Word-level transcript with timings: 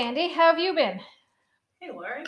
Sandy. 0.00 0.28
How 0.32 0.46
have 0.46 0.58
you 0.58 0.74
been? 0.74 0.98
Hey, 1.78 1.90
Lori. 1.92 2.24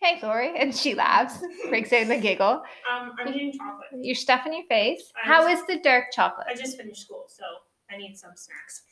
Hey, 0.00 0.18
Lori. 0.20 0.58
And 0.58 0.74
she 0.74 0.96
laughs, 0.96 1.38
breaks 1.68 1.92
out 1.92 2.00
in 2.02 2.10
a 2.10 2.18
giggle. 2.18 2.64
Um, 2.92 3.12
I'm 3.16 3.28
eating 3.28 3.52
chocolate. 3.52 3.86
You're 4.04 4.16
stuffing 4.16 4.54
your 4.54 4.64
face. 4.64 5.12
I 5.22 5.28
How 5.28 5.48
just- 5.48 5.60
is 5.62 5.66
the 5.68 5.80
dark 5.80 6.06
chocolate? 6.12 6.48
I 6.50 6.56
just 6.56 6.76
finished 6.76 7.02
school, 7.02 7.26
so 7.28 7.44
I 7.88 7.96
need 7.96 8.16
some 8.16 8.32
snacks. 8.34 8.82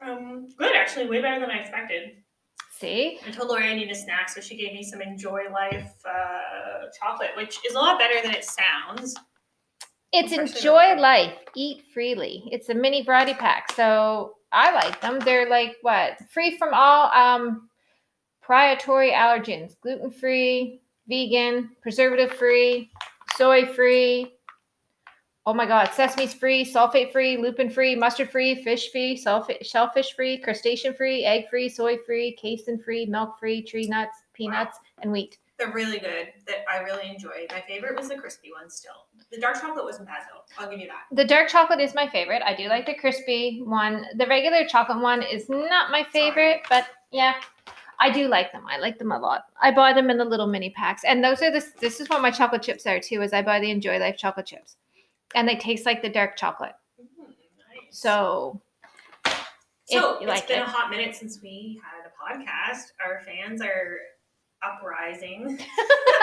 Um, 0.00 0.48
good, 0.56 0.76
actually, 0.76 1.08
way 1.08 1.20
better 1.20 1.40
than 1.40 1.50
I 1.50 1.58
expected. 1.58 2.22
See? 2.70 3.18
I 3.26 3.32
told 3.32 3.48
Lori 3.48 3.64
I 3.68 3.74
need 3.74 3.90
a 3.90 3.94
snack, 3.96 4.28
so 4.28 4.40
she 4.40 4.56
gave 4.56 4.72
me 4.74 4.84
some 4.84 5.02
Enjoy 5.02 5.50
Life 5.52 5.94
uh, 6.08 6.86
chocolate, 6.96 7.30
which 7.36 7.58
is 7.68 7.74
a 7.74 7.78
lot 7.78 7.98
better 7.98 8.22
than 8.22 8.36
it 8.36 8.44
sounds. 8.44 9.16
It's 10.12 10.32
enjoy 10.32 10.94
life, 10.94 11.34
eat 11.56 11.82
freely. 11.92 12.44
It's 12.52 12.68
a 12.68 12.74
mini 12.74 13.02
variety 13.02 13.34
pack, 13.34 13.72
so 13.72 14.36
I 14.52 14.72
like 14.74 15.00
them. 15.00 15.18
They're 15.20 15.48
like 15.48 15.76
what? 15.82 16.18
Free 16.30 16.56
from 16.56 16.72
all 16.72 17.10
um 17.12 17.68
proprietary 18.40 19.10
allergens, 19.10 19.78
gluten 19.82 20.10
free, 20.10 20.80
vegan, 21.06 21.70
preservative 21.82 22.32
free, 22.32 22.90
soy 23.36 23.66
free. 23.66 24.32
Oh 25.44 25.54
my 25.54 25.66
god, 25.66 25.88
sesame's 25.92 26.34
free, 26.34 26.64
sulfate 26.64 27.12
free, 27.12 27.36
lupin 27.36 27.70
free, 27.70 27.94
mustard 27.94 28.30
free, 28.30 28.62
fish 28.62 28.90
free, 28.90 29.16
shellfish 29.16 30.14
free, 30.14 30.38
crustacean 30.38 30.94
free, 30.94 31.24
egg 31.24 31.48
free, 31.48 31.68
soy 31.68 31.96
free, 32.06 32.36
casein 32.36 32.78
free, 32.78 33.06
milk 33.06 33.38
free, 33.38 33.62
tree 33.62 33.86
nuts, 33.86 34.16
peanuts, 34.34 34.78
and 35.02 35.10
wheat. 35.10 35.38
They're 35.58 35.72
really 35.72 35.98
good. 35.98 36.28
That 36.46 36.64
I 36.70 36.78
really 36.78 37.08
enjoy. 37.10 37.46
My 37.50 37.62
favorite 37.66 37.96
was 37.96 38.08
the 38.08 38.16
crispy 38.16 38.52
one. 38.52 38.70
Still, 38.70 39.07
the 39.30 39.38
dark 39.38 39.60
chocolate 39.60 39.84
wasn't 39.84 40.06
bad 40.08 40.22
though. 40.32 40.40
I'll 40.62 40.70
give 40.70 40.80
you 40.80 40.86
that. 40.88 41.14
The 41.14 41.24
dark 41.24 41.48
chocolate 41.48 41.80
is 41.80 41.94
my 41.94 42.08
favorite. 42.08 42.42
I 42.44 42.54
do 42.54 42.68
like 42.68 42.86
the 42.86 42.94
crispy 42.94 43.60
one. 43.64 44.04
The 44.16 44.26
regular 44.26 44.66
chocolate 44.66 45.00
one 45.00 45.22
is 45.22 45.48
not 45.48 45.90
my 45.90 46.04
favorite, 46.12 46.60
but 46.68 46.86
yeah, 47.12 47.34
I 48.00 48.10
do 48.10 48.28
like 48.28 48.52
them. 48.52 48.64
I 48.70 48.78
like 48.78 48.98
them 48.98 49.12
a 49.12 49.18
lot. 49.18 49.44
I 49.60 49.70
buy 49.70 49.92
them 49.92 50.08
in 50.10 50.16
the 50.18 50.24
little 50.24 50.46
mini 50.46 50.70
packs, 50.70 51.04
and 51.04 51.22
those 51.22 51.42
are 51.42 51.50
the. 51.50 51.64
This 51.80 52.00
is 52.00 52.08
what 52.08 52.22
my 52.22 52.30
chocolate 52.30 52.62
chips 52.62 52.86
are 52.86 53.00
too. 53.00 53.20
Is 53.22 53.32
I 53.32 53.42
buy 53.42 53.60
the 53.60 53.70
Enjoy 53.70 53.98
Life 53.98 54.16
chocolate 54.16 54.46
chips, 54.46 54.76
and 55.34 55.46
they 55.48 55.56
taste 55.56 55.84
like 55.84 56.00
the 56.02 56.08
dark 56.08 56.36
chocolate. 56.36 56.72
Mm, 57.00 57.26
nice. 57.26 57.34
So 57.90 58.60
So 59.86 60.16
it's 60.18 60.26
like 60.26 60.48
been 60.48 60.60
it. 60.60 60.62
a 60.62 60.70
hot 60.70 60.90
minute 60.90 61.14
since 61.16 61.40
we 61.42 61.80
had 61.84 62.06
a 62.06 62.12
podcast. 62.16 62.92
Our 63.04 63.20
fans 63.26 63.60
are 63.62 63.98
uprising. 64.62 65.58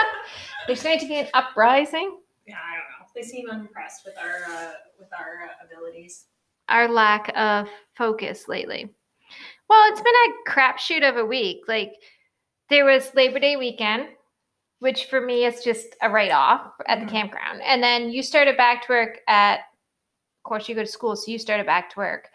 there's 0.66 0.82
going 0.82 0.98
to 0.98 1.06
be 1.06 1.16
an 1.16 1.28
uprising. 1.34 2.18
yeah, 2.46 2.56
I 2.56 2.76
don't 2.76 2.90
know. 2.90 2.95
They 3.16 3.22
seem 3.22 3.48
unimpressed 3.50 4.04
with 4.04 4.14
our 4.18 4.44
uh, 4.54 4.72
with 4.98 5.08
our 5.18 5.48
uh, 5.48 5.66
abilities. 5.66 6.26
Our 6.68 6.86
lack 6.86 7.32
of 7.34 7.68
focus 7.96 8.46
lately. 8.46 8.90
Well, 9.68 9.90
it's 9.90 10.02
been 10.02 10.14
a 10.14 10.50
crapshoot 10.50 11.08
of 11.08 11.16
a 11.16 11.24
week. 11.24 11.62
Like 11.66 11.94
there 12.68 12.84
was 12.84 13.14
Labor 13.14 13.38
Day 13.38 13.56
weekend, 13.56 14.08
which 14.80 15.06
for 15.06 15.20
me 15.20 15.46
is 15.46 15.64
just 15.64 15.96
a 16.02 16.10
write 16.10 16.30
off 16.30 16.72
at 16.86 17.00
the 17.00 17.06
Mhm. 17.06 17.10
campground. 17.10 17.62
And 17.62 17.82
then 17.82 18.10
you 18.10 18.22
started 18.22 18.56
back 18.56 18.86
to 18.86 18.92
work 18.92 19.20
at, 19.26 19.60
of 19.60 20.42
course, 20.44 20.68
you 20.68 20.74
go 20.74 20.82
to 20.82 20.86
school, 20.86 21.16
so 21.16 21.30
you 21.30 21.38
started 21.38 21.64
back 21.64 21.88
to 21.90 21.98
work. 21.98 22.28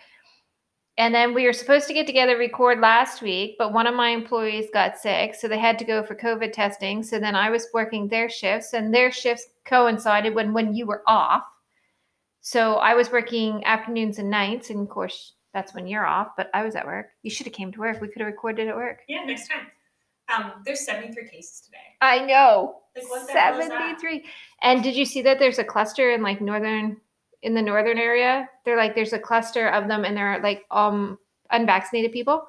And 0.98 1.14
then 1.14 1.34
we 1.34 1.46
were 1.46 1.54
supposed 1.54 1.88
to 1.88 1.94
get 1.94 2.08
together 2.08 2.38
record 2.38 2.80
last 2.80 3.22
week, 3.22 3.56
but 3.58 3.72
one 3.72 3.88
of 3.88 3.96
my 3.96 4.10
employees 4.10 4.70
got 4.74 4.98
sick, 4.98 5.36
so 5.36 5.48
they 5.48 5.60
had 5.60 5.80
to 5.80 5.86
go 5.86 6.04
for 6.04 6.16
COVID 6.16 6.52
testing. 6.54 7.04
So 7.04 7.20
then 7.20 7.36
I 7.36 7.50
was 7.50 7.70
working 7.74 8.08
their 8.08 8.30
shifts, 8.30 8.74
and 8.74 8.94
their 8.94 9.12
shifts 9.12 9.48
coincided 9.66 10.36
when 10.36 10.54
when 10.54 10.74
you 10.76 10.86
were 10.86 11.04
off. 11.08 11.44
So 12.42 12.76
I 12.76 12.96
was 12.96 13.12
working 13.12 13.64
afternoons 13.66 14.18
and 14.18 14.30
nights, 14.30 14.70
and 14.70 14.80
of 14.82 14.90
course 14.90 15.36
that's 15.54 15.74
when 15.74 15.88
you're 15.88 16.06
off. 16.06 16.30
But 16.36 16.50
I 16.54 16.64
was 16.64 16.76
at 16.76 16.86
work. 16.86 17.08
You 17.24 17.30
should 17.30 17.46
have 17.46 17.54
came 17.54 17.72
to 17.72 17.80
work. 17.80 18.02
We 18.02 18.08
could 18.08 18.22
have 18.22 18.28
recorded 18.28 18.68
at 18.68 18.76
work. 18.76 19.00
Yeah, 19.08 19.24
next 19.24 19.48
time. 19.48 19.68
Um, 20.34 20.54
there's 20.66 20.86
73 20.86 21.28
cases 21.30 21.62
today. 21.62 21.78
I 22.00 22.26
know. 22.26 22.76
Like, 22.96 23.10
what 23.10 23.28
the 23.28 23.34
hell 23.34 23.60
is 23.60 23.68
that? 23.68 24.00
73. 24.00 24.26
And 24.62 24.84
did 24.84 24.96
you 24.96 25.06
see 25.06 25.22
that 25.24 25.40
there's 25.40 25.60
a 25.60 25.64
cluster 25.64 26.12
in 26.12 26.22
like 26.22 26.42
northern 26.42 26.98
in 27.42 27.54
the 27.54 27.62
northern 27.62 27.98
area? 27.98 28.50
They're 28.66 28.78
like 28.78 28.96
there's 28.96 29.14
a 29.14 29.20
cluster 29.20 29.68
of 29.68 29.88
them 29.88 30.06
and 30.06 30.16
they're 30.16 30.42
like 30.42 30.66
um 30.72 31.18
unvaccinated 31.52 32.12
people. 32.12 32.44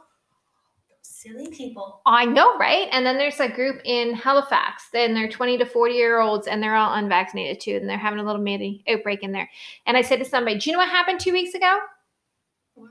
Silly 1.22 1.48
people. 1.52 2.00
I 2.04 2.24
know, 2.24 2.58
right? 2.58 2.88
And 2.90 3.06
then 3.06 3.16
there's 3.16 3.38
a 3.38 3.48
group 3.48 3.80
in 3.84 4.12
Halifax, 4.12 4.88
and 4.92 5.14
they're 5.14 5.28
20 5.28 5.58
to 5.58 5.64
40 5.64 5.94
year 5.94 6.18
olds, 6.18 6.48
and 6.48 6.60
they're 6.60 6.74
all 6.74 6.94
unvaccinated 6.94 7.60
too, 7.60 7.76
and 7.76 7.88
they're 7.88 7.96
having 7.96 8.18
a 8.18 8.24
little 8.24 8.42
mini 8.42 8.82
outbreak 8.88 9.22
in 9.22 9.30
there. 9.30 9.48
And 9.86 9.96
I 9.96 10.02
said 10.02 10.18
to 10.18 10.24
somebody, 10.24 10.58
Do 10.58 10.68
you 10.68 10.74
know 10.74 10.80
what 10.80 10.88
happened 10.88 11.20
two 11.20 11.32
weeks 11.32 11.54
ago? 11.54 11.78
What? 12.74 12.90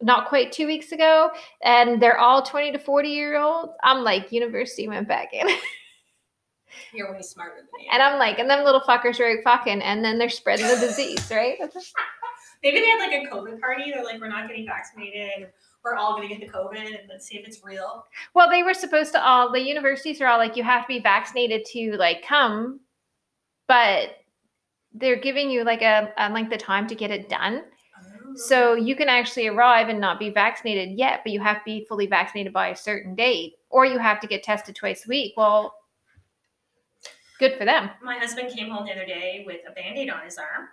Not 0.00 0.28
quite 0.28 0.52
two 0.52 0.68
weeks 0.68 0.92
ago, 0.92 1.30
and 1.60 2.00
they're 2.00 2.18
all 2.18 2.42
20 2.42 2.70
to 2.70 2.78
40 2.78 3.08
year 3.08 3.36
olds. 3.36 3.72
I'm 3.82 4.04
like, 4.04 4.30
university 4.30 4.86
went 4.86 5.08
back 5.08 5.32
in. 5.32 5.48
You're 6.94 7.12
way 7.12 7.22
smarter 7.22 7.56
than 7.56 7.66
me. 7.76 7.88
And 7.90 8.00
I'm 8.00 8.20
like, 8.20 8.38
and 8.38 8.48
them 8.48 8.64
little 8.64 8.80
fuckers 8.82 9.18
are 9.18 9.42
fucking, 9.42 9.82
and 9.82 10.04
then 10.04 10.18
they're 10.18 10.28
spreading 10.28 10.68
the 10.68 10.76
disease, 10.76 11.28
right? 11.32 11.58
Maybe 12.62 12.80
they 12.80 12.86
had 12.86 12.98
like 12.98 13.12
a 13.12 13.34
COVID 13.34 13.60
party. 13.60 13.90
They're 13.90 14.04
like, 14.04 14.20
we're 14.20 14.28
not 14.28 14.46
getting 14.46 14.66
vaccinated. 14.66 15.48
We're 15.86 15.94
all 15.94 16.16
gonna 16.16 16.26
get 16.26 16.40
the 16.40 16.48
COVID, 16.48 16.84
and 16.84 17.08
let's 17.08 17.28
see 17.28 17.38
if 17.38 17.46
it's 17.46 17.62
real. 17.62 18.04
Well, 18.34 18.50
they 18.50 18.64
were 18.64 18.74
supposed 18.74 19.12
to 19.12 19.24
all, 19.24 19.52
the 19.52 19.60
universities 19.60 20.20
are 20.20 20.26
all 20.26 20.36
like, 20.36 20.56
you 20.56 20.64
have 20.64 20.82
to 20.82 20.88
be 20.88 20.98
vaccinated 20.98 21.64
to 21.66 21.92
like 21.96 22.26
come, 22.26 22.80
but 23.68 24.16
they're 24.92 25.20
giving 25.20 25.48
you 25.48 25.62
like 25.62 25.82
a, 25.82 26.12
a 26.18 26.28
length 26.28 26.52
of 26.52 26.58
time 26.58 26.88
to 26.88 26.96
get 26.96 27.12
it 27.12 27.28
done. 27.28 27.62
Oh. 28.02 28.32
So 28.34 28.74
you 28.74 28.96
can 28.96 29.08
actually 29.08 29.46
arrive 29.46 29.88
and 29.88 30.00
not 30.00 30.18
be 30.18 30.28
vaccinated 30.28 30.98
yet, 30.98 31.20
but 31.22 31.30
you 31.32 31.38
have 31.38 31.58
to 31.58 31.64
be 31.64 31.86
fully 31.88 32.08
vaccinated 32.08 32.52
by 32.52 32.70
a 32.70 32.76
certain 32.76 33.14
date, 33.14 33.52
or 33.70 33.86
you 33.86 34.00
have 34.00 34.18
to 34.22 34.26
get 34.26 34.42
tested 34.42 34.74
twice 34.74 35.06
a 35.06 35.08
week. 35.08 35.34
Well, 35.36 35.72
good 37.38 37.56
for 37.56 37.64
them. 37.64 37.90
my 38.02 38.18
husband 38.18 38.50
came 38.50 38.70
home 38.70 38.86
the 38.86 38.92
other 38.92 39.06
day 39.06 39.44
with 39.46 39.60
a 39.68 39.70
band-aid 39.70 40.10
on 40.10 40.24
his 40.24 40.36
arm. 40.36 40.66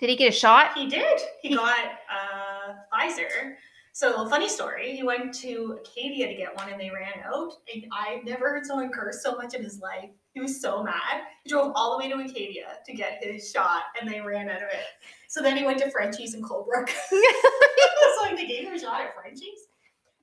Did 0.00 0.08
he 0.08 0.16
get 0.16 0.30
a 0.30 0.36
shot? 0.36 0.72
He 0.74 0.88
did. 0.88 1.20
He 1.42 1.54
got 1.54 1.78
uh, 2.10 2.74
Pfizer. 2.92 3.54
So 3.92 4.26
funny 4.30 4.48
story. 4.48 4.96
He 4.96 5.02
went 5.02 5.34
to 5.40 5.78
Acadia 5.80 6.28
to 6.28 6.34
get 6.34 6.56
one, 6.56 6.70
and 6.70 6.80
they 6.80 6.90
ran 6.90 7.20
out. 7.24 7.52
And 7.72 7.84
I've 7.92 8.24
never 8.24 8.48
heard 8.48 8.64
someone 8.64 8.90
curse 8.90 9.22
so 9.22 9.36
much 9.36 9.52
in 9.54 9.62
his 9.62 9.78
life. 9.80 10.08
He 10.32 10.40
was 10.40 10.60
so 10.60 10.82
mad. 10.82 11.24
He 11.44 11.50
drove 11.50 11.72
all 11.74 11.92
the 11.92 11.98
way 11.98 12.10
to 12.10 12.18
Acadia 12.18 12.78
to 12.86 12.92
get 12.94 13.22
his 13.22 13.50
shot, 13.50 13.82
and 14.00 14.10
they 14.10 14.20
ran 14.20 14.48
out 14.48 14.62
of 14.62 14.68
it. 14.68 14.86
So 15.28 15.42
then 15.42 15.56
he 15.56 15.64
went 15.64 15.78
to 15.80 15.90
Frenchy's 15.90 16.34
in 16.34 16.42
Coldbrook. 16.42 16.88
so 16.88 18.22
like 18.22 18.36
they 18.36 18.46
gave 18.46 18.64
him 18.64 18.74
a 18.74 18.78
shot 18.78 19.02
at 19.02 19.14
Frenchy's. 19.14 19.68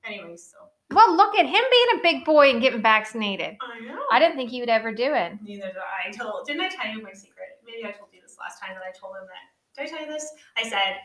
Anyways, 0.04 0.50
so 0.50 0.56
Well, 0.94 1.14
look 1.16 1.36
at 1.38 1.46
him 1.46 1.62
being 1.70 1.86
a 1.98 2.02
big 2.02 2.24
boy 2.24 2.50
and 2.50 2.60
getting 2.60 2.82
vaccinated. 2.82 3.58
I 3.60 3.80
know. 3.86 4.00
I 4.10 4.18
didn't 4.18 4.36
think 4.36 4.50
he 4.50 4.60
would 4.60 4.70
ever 4.70 4.92
do 4.92 5.14
it. 5.14 5.34
Neither 5.42 5.66
did 5.66 5.76
I. 5.76 6.08
I 6.08 6.10
told. 6.10 6.46
Didn't 6.46 6.62
I 6.62 6.68
tell 6.68 6.90
you 6.90 7.02
my 7.02 7.12
secret? 7.12 7.60
Maybe 7.64 7.86
I 7.86 7.92
told 7.92 8.08
you 8.12 8.20
this 8.22 8.36
last 8.40 8.60
time 8.60 8.74
that 8.74 8.82
I 8.82 8.90
told 8.98 9.14
him 9.16 9.26
that. 9.26 9.57
Did 9.78 9.86
I 9.86 9.90
tell 9.90 10.00
you 10.06 10.12
this? 10.12 10.32
I 10.56 10.68
said, 10.68 10.96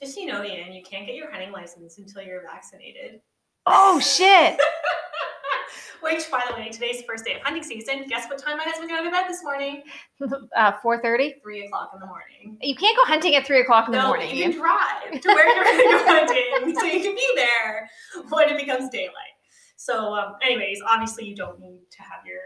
just 0.00 0.14
so 0.14 0.20
you 0.20 0.26
know, 0.26 0.44
Ian, 0.44 0.72
you 0.72 0.82
can't 0.82 1.06
get 1.06 1.16
your 1.16 1.30
hunting 1.30 1.50
license 1.50 1.98
until 1.98 2.22
you're 2.22 2.42
vaccinated. 2.42 3.20
Oh 3.66 3.98
shit! 4.00 4.58
Which, 6.00 6.30
by 6.30 6.42
the 6.48 6.54
way, 6.54 6.70
today's 6.70 6.98
the 6.98 7.04
first 7.04 7.24
day 7.26 7.34
of 7.34 7.42
hunting 7.42 7.62
season. 7.62 8.06
Guess 8.08 8.28
what 8.28 8.38
time 8.38 8.56
my 8.56 8.64
husband 8.64 8.88
got 8.88 9.00
out 9.00 9.06
of 9.06 9.12
bed 9.12 9.26
this 9.28 9.42
morning? 9.42 9.82
Uh, 10.56 10.72
Four 10.82 11.00
thirty. 11.00 11.36
Three 11.42 11.64
o'clock 11.64 11.90
in 11.94 12.00
the 12.00 12.06
morning. 12.06 12.58
You 12.60 12.74
can't 12.74 12.96
go 12.96 13.04
hunting 13.04 13.34
at 13.36 13.46
three 13.46 13.60
o'clock 13.60 13.86
in 13.86 13.92
the 13.92 13.98
no, 13.98 14.08
morning. 14.08 14.34
you 14.34 14.42
can 14.44 14.52
drive 14.52 15.20
to 15.20 15.28
where 15.28 15.54
you're 15.54 15.64
going 15.64 15.78
to 15.78 15.82
go 15.84 16.04
hunting, 16.06 16.74
so 16.74 16.84
you 16.84 17.02
can 17.02 17.14
be 17.14 17.28
there 17.36 17.88
when 18.28 18.48
it 18.50 18.58
becomes 18.58 18.90
daylight. 18.90 19.34
So, 19.76 20.12
um, 20.14 20.34
anyways, 20.42 20.80
obviously 20.86 21.24
you 21.24 21.34
don't 21.34 21.58
need 21.58 21.80
to 21.90 22.02
have 22.02 22.26
your 22.26 22.40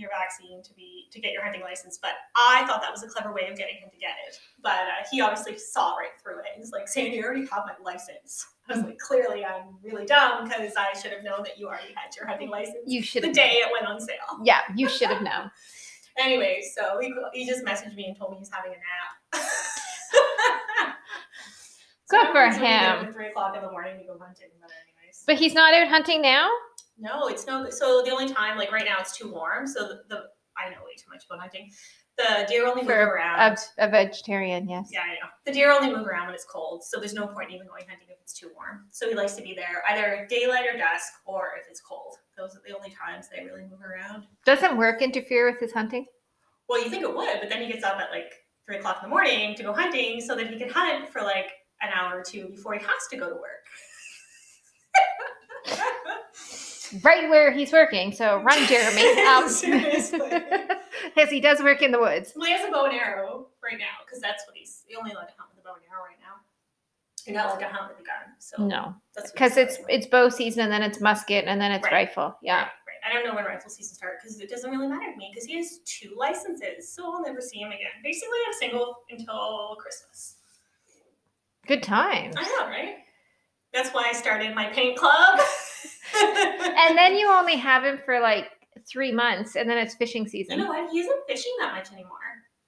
your 0.00 0.10
vaccine 0.10 0.62
to 0.62 0.74
be 0.74 1.08
to 1.12 1.20
get 1.20 1.32
your 1.32 1.42
hunting 1.42 1.62
license, 1.62 1.98
but 2.00 2.12
I 2.36 2.64
thought 2.66 2.80
that 2.82 2.90
was 2.90 3.02
a 3.02 3.08
clever 3.08 3.32
way 3.32 3.48
of 3.48 3.56
getting 3.56 3.76
him 3.76 3.90
to 3.90 3.96
get 3.98 4.14
it. 4.26 4.38
But 4.62 4.72
uh, 4.72 5.06
he 5.10 5.20
obviously 5.20 5.58
saw 5.58 5.96
right 5.96 6.10
through 6.22 6.40
it. 6.40 6.46
He's 6.56 6.72
like, 6.72 6.88
"Sandy, 6.88 7.16
you 7.16 7.24
already 7.24 7.46
have 7.46 7.64
my 7.66 7.74
license." 7.84 8.46
I 8.68 8.74
was 8.76 8.84
like, 8.84 8.98
"Clearly, 8.98 9.44
I'm 9.44 9.76
really 9.82 10.06
dumb 10.06 10.44
because 10.44 10.74
I 10.76 10.98
should 10.98 11.12
have 11.12 11.22
known 11.22 11.42
that 11.44 11.58
you 11.58 11.66
already 11.66 11.94
had 11.94 12.14
your 12.16 12.26
hunting 12.26 12.50
license 12.50 12.78
You 12.86 13.02
should 13.02 13.22
the 13.22 13.32
day 13.32 13.56
it 13.56 13.70
went 13.72 13.86
on 13.86 14.00
sale." 14.00 14.40
Yeah, 14.42 14.60
you 14.74 14.88
should 14.88 15.08
have 15.10 15.22
known. 15.22 15.50
Anyway, 16.18 16.60
so 16.76 16.98
he, 17.00 17.14
he 17.32 17.46
just 17.46 17.64
messaged 17.64 17.94
me 17.94 18.06
and 18.06 18.16
told 18.18 18.32
me 18.32 18.38
he's 18.38 18.50
having 18.52 18.72
a 18.72 18.74
nap. 18.74 19.44
Good 22.10 22.26
So 22.26 22.32
for 22.32 22.40
I'm 22.40 22.48
usually 22.48 22.66
get 22.66 22.82
up 22.88 23.04
him. 23.04 23.12
Three 23.12 23.28
o'clock 23.28 23.56
in 23.56 23.62
the 23.62 23.70
morning 23.70 23.98
to 24.00 24.04
go 24.04 24.18
hunting, 24.18 24.48
but 24.60 24.70
anyways. 24.70 25.22
But 25.26 25.36
he's 25.36 25.54
not 25.54 25.72
out 25.72 25.88
hunting 25.88 26.20
now. 26.20 26.50
No, 27.00 27.28
it's 27.28 27.46
no. 27.46 27.68
So 27.70 28.02
the 28.04 28.10
only 28.10 28.32
time, 28.32 28.58
like 28.58 28.72
right 28.72 28.84
now, 28.84 28.96
it's 29.00 29.16
too 29.16 29.32
warm. 29.32 29.66
So 29.66 29.88
the, 29.88 30.02
the 30.08 30.24
I 30.58 30.70
know 30.70 30.82
way 30.84 30.94
too 30.96 31.10
much 31.10 31.24
about 31.26 31.40
hunting. 31.40 31.70
The 32.18 32.44
deer 32.48 32.66
only 32.66 32.82
move 32.82 32.90
around. 32.90 33.58
A, 33.78 33.86
a 33.86 33.88
vegetarian, 33.88 34.68
yes. 34.68 34.90
yeah, 34.92 35.00
I 35.00 35.14
know. 35.14 35.30
The 35.46 35.52
deer 35.52 35.72
only 35.72 35.88
move 35.88 36.06
around 36.06 36.26
when 36.26 36.34
it's 36.34 36.44
cold, 36.44 36.84
so 36.84 36.98
there's 36.98 37.14
no 37.14 37.26
point 37.26 37.48
in 37.48 37.54
even 37.54 37.66
going 37.66 37.84
hunting 37.88 38.08
if 38.10 38.18
it's 38.20 38.34
too 38.34 38.50
warm. 38.54 38.86
So 38.90 39.08
he 39.08 39.14
likes 39.14 39.34
to 39.36 39.42
be 39.42 39.54
there 39.54 39.82
either 39.88 40.26
daylight 40.28 40.66
or 40.66 40.76
dusk, 40.76 41.12
or 41.24 41.52
if 41.58 41.66
it's 41.70 41.80
cold. 41.80 42.16
Those 42.36 42.54
are 42.56 42.62
the 42.66 42.76
only 42.76 42.90
times 42.90 43.28
they 43.34 43.44
really 43.44 43.62
move 43.62 43.80
around. 43.80 44.24
Doesn't 44.44 44.76
work 44.76 45.00
interfere 45.00 45.50
with 45.50 45.60
his 45.60 45.72
hunting? 45.72 46.06
Well, 46.68 46.82
you 46.82 46.90
think 46.90 47.02
it 47.02 47.14
would, 47.14 47.40
but 47.40 47.48
then 47.48 47.62
he 47.62 47.72
gets 47.72 47.84
up 47.84 47.98
at 47.98 48.10
like 48.10 48.32
three 48.66 48.76
o'clock 48.76 48.98
in 49.02 49.08
the 49.08 49.14
morning 49.14 49.54
to 49.56 49.62
go 49.62 49.72
hunting 49.72 50.20
so 50.20 50.36
that 50.36 50.48
he 50.48 50.58
can 50.58 50.68
hunt 50.68 51.08
for 51.08 51.22
like 51.22 51.50
an 51.80 51.88
hour 51.94 52.18
or 52.18 52.22
two 52.22 52.48
before 52.48 52.74
he 52.74 52.80
has 52.80 53.06
to 53.10 53.16
go 53.16 53.28
to 53.28 53.34
work. 53.34 53.64
Right 57.02 57.28
where 57.30 57.50
he's 57.52 57.72
working. 57.72 58.12
So 58.12 58.38
run, 58.42 58.66
Jeremy. 58.66 59.20
Um, 59.26 59.48
Seriously. 59.48 60.20
Because 61.14 61.30
he 61.30 61.40
does 61.40 61.62
work 61.62 61.80
in 61.82 61.92
the 61.92 61.98
woods. 62.00 62.32
Well, 62.36 62.46
he 62.46 62.52
has 62.52 62.68
a 62.68 62.70
bow 62.70 62.84
and 62.84 62.94
arrow 62.94 63.46
right 63.62 63.78
now 63.78 64.04
because 64.04 64.20
that's 64.20 64.44
what 64.46 64.54
he's. 64.56 64.82
He 64.86 64.96
only 64.96 65.12
allowed 65.12 65.26
to 65.28 65.34
hunt 65.38 65.48
with 65.54 65.64
a 65.64 65.66
bow 65.66 65.74
and 65.74 65.82
arrow 65.90 66.02
right 66.04 66.18
now. 66.20 66.36
You're 67.26 67.36
not 67.36 67.46
allowed 67.46 67.60
to 67.60 67.74
hunt 67.74 67.88
with 67.92 68.00
a 68.00 68.02
gun. 68.02 68.34
So 68.38 68.62
No, 68.66 68.94
because 69.32 69.56
it's 69.56 69.78
with. 69.78 69.86
it's 69.88 70.06
bow 70.06 70.28
season 70.28 70.62
and 70.64 70.72
then 70.72 70.82
it's 70.82 71.00
musket 71.00 71.44
and 71.46 71.60
then 71.60 71.72
it's 71.72 71.84
Right. 71.84 71.92
rifle. 72.08 72.36
Yeah. 72.42 72.62
Right, 72.62 72.68
right. 72.86 73.00
I 73.08 73.12
don't 73.14 73.24
know 73.26 73.34
when 73.34 73.44
rifle 73.44 73.70
season 73.70 73.94
starts 73.94 74.22
because 74.22 74.40
it 74.40 74.50
doesn't 74.50 74.70
really 74.70 74.88
matter 74.88 75.10
to 75.10 75.16
me 75.16 75.30
because 75.32 75.46
he 75.46 75.56
has 75.56 75.78
two 75.86 76.14
licenses, 76.18 76.92
so 76.92 77.04
I'll 77.14 77.22
never 77.22 77.40
see 77.40 77.58
him 77.60 77.68
again. 77.68 77.92
Basically, 78.04 78.38
I'm 78.46 78.52
single 78.58 78.98
until 79.10 79.76
Christmas. 79.80 80.36
Good 81.66 81.82
times. 81.82 82.34
I 82.36 82.42
know, 82.42 82.66
right? 82.68 82.96
That's 83.72 83.90
why 83.90 84.06
I 84.08 84.12
started 84.12 84.54
my 84.54 84.66
paint 84.66 84.98
club. 84.98 85.40
And 86.80 86.96
then 86.96 87.14
you 87.16 87.28
only 87.30 87.56
have 87.56 87.84
him 87.84 87.98
for 88.04 88.20
like 88.20 88.50
three 88.88 89.12
months 89.12 89.56
and 89.56 89.68
then 89.68 89.78
it's 89.78 89.94
fishing 89.94 90.26
season. 90.26 90.58
you 90.58 90.64
know 90.64 90.70
what? 90.70 90.90
He 90.90 91.00
isn't 91.00 91.20
fishing 91.28 91.52
that 91.60 91.74
much 91.74 91.92
anymore 91.92 92.18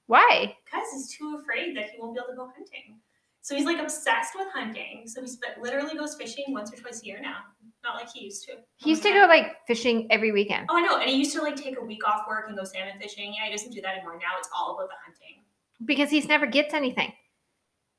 Why? 0.07 0.57
because 0.65 0.87
he's 0.93 1.17
too 1.17 1.39
afraid 1.41 1.77
that 1.77 1.91
he 1.91 2.01
won't 2.01 2.15
be 2.15 2.21
able 2.21 2.33
to 2.33 2.37
go 2.37 2.45
hunting. 2.55 2.99
So 3.41 3.57
he's 3.57 3.65
like 3.65 3.81
obsessed 3.81 4.35
with 4.37 4.49
hunting. 4.55 5.03
So 5.07 5.21
he 5.23 5.29
literally 5.61 5.97
goes 5.97 6.15
fishing 6.15 6.45
once 6.49 6.73
or 6.73 6.77
twice 6.77 7.03
a 7.03 7.07
year 7.07 7.21
now. 7.21 7.39
Not 7.83 7.97
like 7.97 8.09
he 8.13 8.25
used 8.25 8.45
to. 8.47 8.53
He 8.77 8.91
used 8.91 9.03
to 9.03 9.11
go 9.11 9.27
like 9.29 9.67
fishing 9.67 10.07
every 10.11 10.31
weekend. 10.31 10.69
Oh, 10.71 10.77
I 10.77 10.81
know. 10.83 10.99
And 10.99 11.11
he 11.11 11.17
used 11.17 11.35
to 11.35 11.43
like 11.43 11.57
take 11.57 11.77
a 11.77 11.85
week 11.85 12.07
off 12.07 12.27
work 12.29 12.45
and 12.47 12.57
go 12.57 12.63
salmon 12.63 13.01
fishing. 13.01 13.35
Yeah, 13.37 13.47
he 13.47 13.51
doesn't 13.51 13.73
do 13.73 13.81
that 13.81 13.97
anymore. 13.97 14.15
Now 14.15 14.39
it's 14.39 14.49
all 14.57 14.77
about 14.77 14.89
the 14.89 14.95
hunting. 15.05 15.43
Because 15.85 16.11
he's 16.11 16.29
never 16.29 16.47
gets 16.47 16.73
anything. 16.75 17.13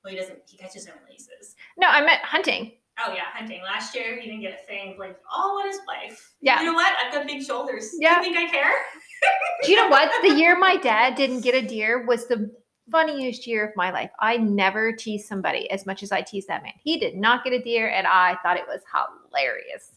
Well, 0.04 0.13
he 0.13 0.19
doesn't. 0.19 0.40
He 0.45 0.57
catches 0.57 0.86
and 0.86 0.95
releases. 1.06 1.56
No, 1.78 1.88
I 1.88 2.00
meant 2.06 2.22
hunting. 2.22 2.72
Oh 3.00 3.12
yeah, 3.13 3.24
hunting. 3.34 3.62
Last 3.63 3.95
year 3.95 4.19
he 4.19 4.28
didn't 4.28 4.42
get 4.42 4.60
a 4.62 4.68
thing. 4.68 4.95
Like 5.00 5.18
all 5.34 5.60
on 5.60 5.68
his 5.68 5.80
wife. 5.88 6.34
Yeah. 6.42 6.60
You 6.60 6.68
know 6.68 6.74
what? 6.74 6.94
I've 7.04 7.12
got 7.12 7.25
big 7.25 7.44
shoulders. 7.44 7.92
Yeah. 8.00 8.22
Do 8.22 8.28
you 8.28 8.34
think 8.34 8.50
I 8.50 8.51
care? 8.51 8.72
Do 9.63 9.72
you 9.72 9.78
know 9.78 9.88
what? 9.88 10.12
The 10.22 10.36
year 10.36 10.57
my 10.60 10.75
dad 10.78 11.16
didn't 11.16 11.42
get 11.42 11.56
a 11.56 11.66
deer 11.66 12.06
was 12.06 12.28
the 12.28 12.51
funniest 12.92 13.48
year 13.48 13.66
of 13.66 13.75
my 13.75 13.92
life. 13.92 14.12
I 14.19 14.38
never 14.38 14.92
teased 14.92 15.28
somebody 15.28 15.69
as 15.72 15.86
much 15.86 16.04
as 16.04 16.12
I 16.12 16.22
teased 16.22 16.48
that 16.50 16.63
man. 16.63 16.74
He 16.84 17.00
did 17.00 17.16
not 17.16 17.44
get 17.44 17.54
a 17.54 17.62
deer, 17.62 17.90
and 17.90 18.06
I 18.06 18.38
thought 18.44 18.57
it 18.57 18.68
was 18.68 18.81
hilarious. 19.31 19.94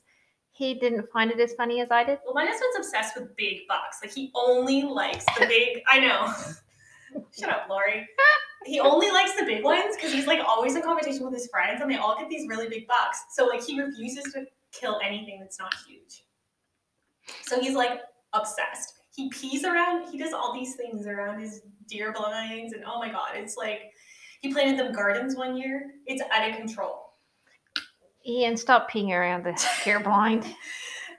He 0.53 0.75
didn't 0.75 1.11
find 1.13 1.31
it 1.31 1.39
as 1.39 1.53
funny 1.55 1.81
as 1.83 1.91
I 1.91 2.05
did. 2.05 2.19
Well, 2.25 2.35
my 2.35 2.47
husband's 2.47 2.79
obsessed 2.79 3.15
with 3.15 3.37
big 3.37 3.69
bucks. 3.69 3.99
Like 4.03 4.15
he 4.15 4.31
only 4.35 4.85
likes 4.85 5.25
the 5.39 5.47
big. 5.47 5.83
I 5.91 5.99
know. 5.99 6.33
Shut 7.39 7.51
up, 7.51 7.69
Lori. 7.69 8.09
He 8.65 8.81
only 8.81 9.11
likes 9.11 9.37
the 9.39 9.45
big 9.45 9.63
ones 9.63 9.97
because 9.97 10.13
he's 10.13 10.27
like 10.27 10.41
always 10.41 10.75
in 10.75 10.83
competition 10.83 11.25
with 11.25 11.35
his 11.35 11.49
friends, 11.49 11.81
and 11.81 11.91
they 11.91 11.97
all 11.97 12.19
get 12.19 12.29
these 12.29 12.49
really 12.49 12.69
big 12.69 12.87
bucks. 12.89 13.19
So 13.33 13.47
like 13.47 13.63
he 13.63 13.81
refuses 13.81 14.33
to 14.33 14.47
kill 14.73 14.99
anything 15.05 15.39
that's 15.41 15.59
not 15.59 15.75
huge. 15.87 16.25
So 17.43 17.61
he's 17.61 17.75
like 17.75 18.01
obsessed. 18.33 18.95
He 19.15 19.31
pees 19.31 19.65
around. 19.65 20.11
He 20.11 20.19
does 20.19 20.33
all 20.33 20.53
these 20.53 20.75
things 20.75 21.07
around 21.07 21.41
his 21.41 21.63
deer 21.89 22.13
blinds, 22.13 22.73
and 22.73 22.85
oh 22.87 22.99
my 22.99 23.11
god, 23.11 23.31
it's 23.35 23.57
like 23.57 23.93
he 24.41 24.53
planted 24.53 24.79
them 24.79 24.93
gardens 24.93 25.37
one 25.37 25.57
year. 25.57 25.93
It's 26.07 26.23
out 26.33 26.51
of 26.51 26.57
control. 26.57 27.03
Ian, 28.27 28.57
stop 28.57 28.91
peeing 28.91 29.11
around 29.11 29.45
the 29.45 29.61
deer 29.85 30.01
blind. 30.01 30.45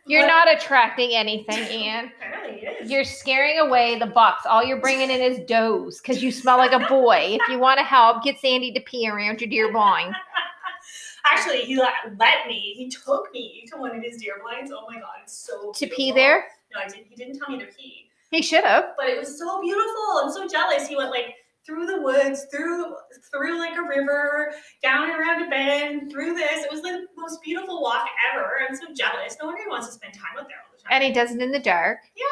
You're 0.08 0.22
But- 0.24 0.28
not 0.28 0.52
attracting 0.54 1.14
anything, 1.14 1.58
Ian. 1.72 2.12
Apparently, 2.18 2.66
it 2.66 2.82
is. 2.84 2.92
You're 2.92 3.04
scaring 3.04 3.60
away 3.60 4.00
the 4.00 4.06
bucks. 4.08 4.46
All 4.46 4.64
you're 4.64 4.80
bringing 4.82 5.10
in 5.10 5.22
is 5.22 5.40
does 5.48 6.00
because 6.02 6.24
you 6.24 6.32
smell 6.32 6.58
like 6.58 6.72
a 6.72 6.88
boy. 6.88 7.38
If 7.42 7.48
you 7.50 7.60
want 7.60 7.78
to 7.80 7.84
help, 7.84 8.24
get 8.24 8.40
Sandy 8.40 8.72
to 8.74 8.80
pee 8.82 9.10
around 9.10 9.42
your 9.42 9.50
deer 9.50 9.72
blind. 9.72 10.16
Actually, 11.30 11.64
he 11.64 11.78
let, 11.78 11.92
let 12.18 12.48
me. 12.48 12.74
He 12.78 12.90
took 12.90 13.32
me 13.34 13.66
to 13.72 13.78
one 13.78 13.96
of 13.96 14.02
his 14.02 14.18
deer 14.18 14.36
blinds. 14.42 14.72
Oh 14.74 14.86
my 14.90 14.96
god, 15.00 15.10
it's 15.24 15.38
so 15.38 15.72
To 15.76 15.88
pee 15.88 16.12
there? 16.14 16.46
No, 16.74 16.80
I 16.82 16.88
didn't. 16.88 17.08
He 17.10 17.16
didn't 17.16 17.38
tell 17.40 17.50
me 17.50 17.60
to 17.60 17.66
pee, 17.66 18.10
He 18.32 18.42
should 18.42 18.64
have. 18.64 18.92
but 18.98 19.08
it 19.10 19.20
was 19.20 19.38
so 19.38 19.62
beautiful. 19.62 20.22
I'm 20.24 20.32
so 20.32 20.48
jealous. 20.48 20.88
He 20.88 20.96
went 20.96 21.10
like 21.12 21.36
through 21.68 21.86
the 21.86 22.02
woods, 22.02 22.46
through 22.50 22.96
through 23.32 23.60
like 23.60 23.76
a 23.78 23.82
river, 23.84 24.54
down 24.82 25.10
around 25.12 25.46
a 25.46 25.50
bend, 25.50 26.12
through 26.12 26.34
this. 26.34 26.64
It 26.64 26.72
was 26.72 26.82
like 26.82 26.94
the 26.94 27.08
most 27.22 27.42
beautiful 27.44 27.82
walk 27.82 28.08
ever. 28.34 28.50
I'm 28.68 28.76
so 28.76 28.86
jealous. 28.96 29.36
No 29.40 29.48
wonder 29.48 29.62
he 29.62 29.70
wants 29.70 29.88
to 29.88 29.94
spend 29.94 30.14
time 30.14 30.32
with 30.36 30.48
there 30.48 30.58
all 30.58 30.76
the 30.76 30.82
time. 30.82 30.92
And 30.94 31.04
he 31.04 31.12
does 31.12 31.32
it 31.32 31.42
in 31.42 31.52
the 31.52 31.60
dark. 31.60 32.00
yeah, 32.16 32.24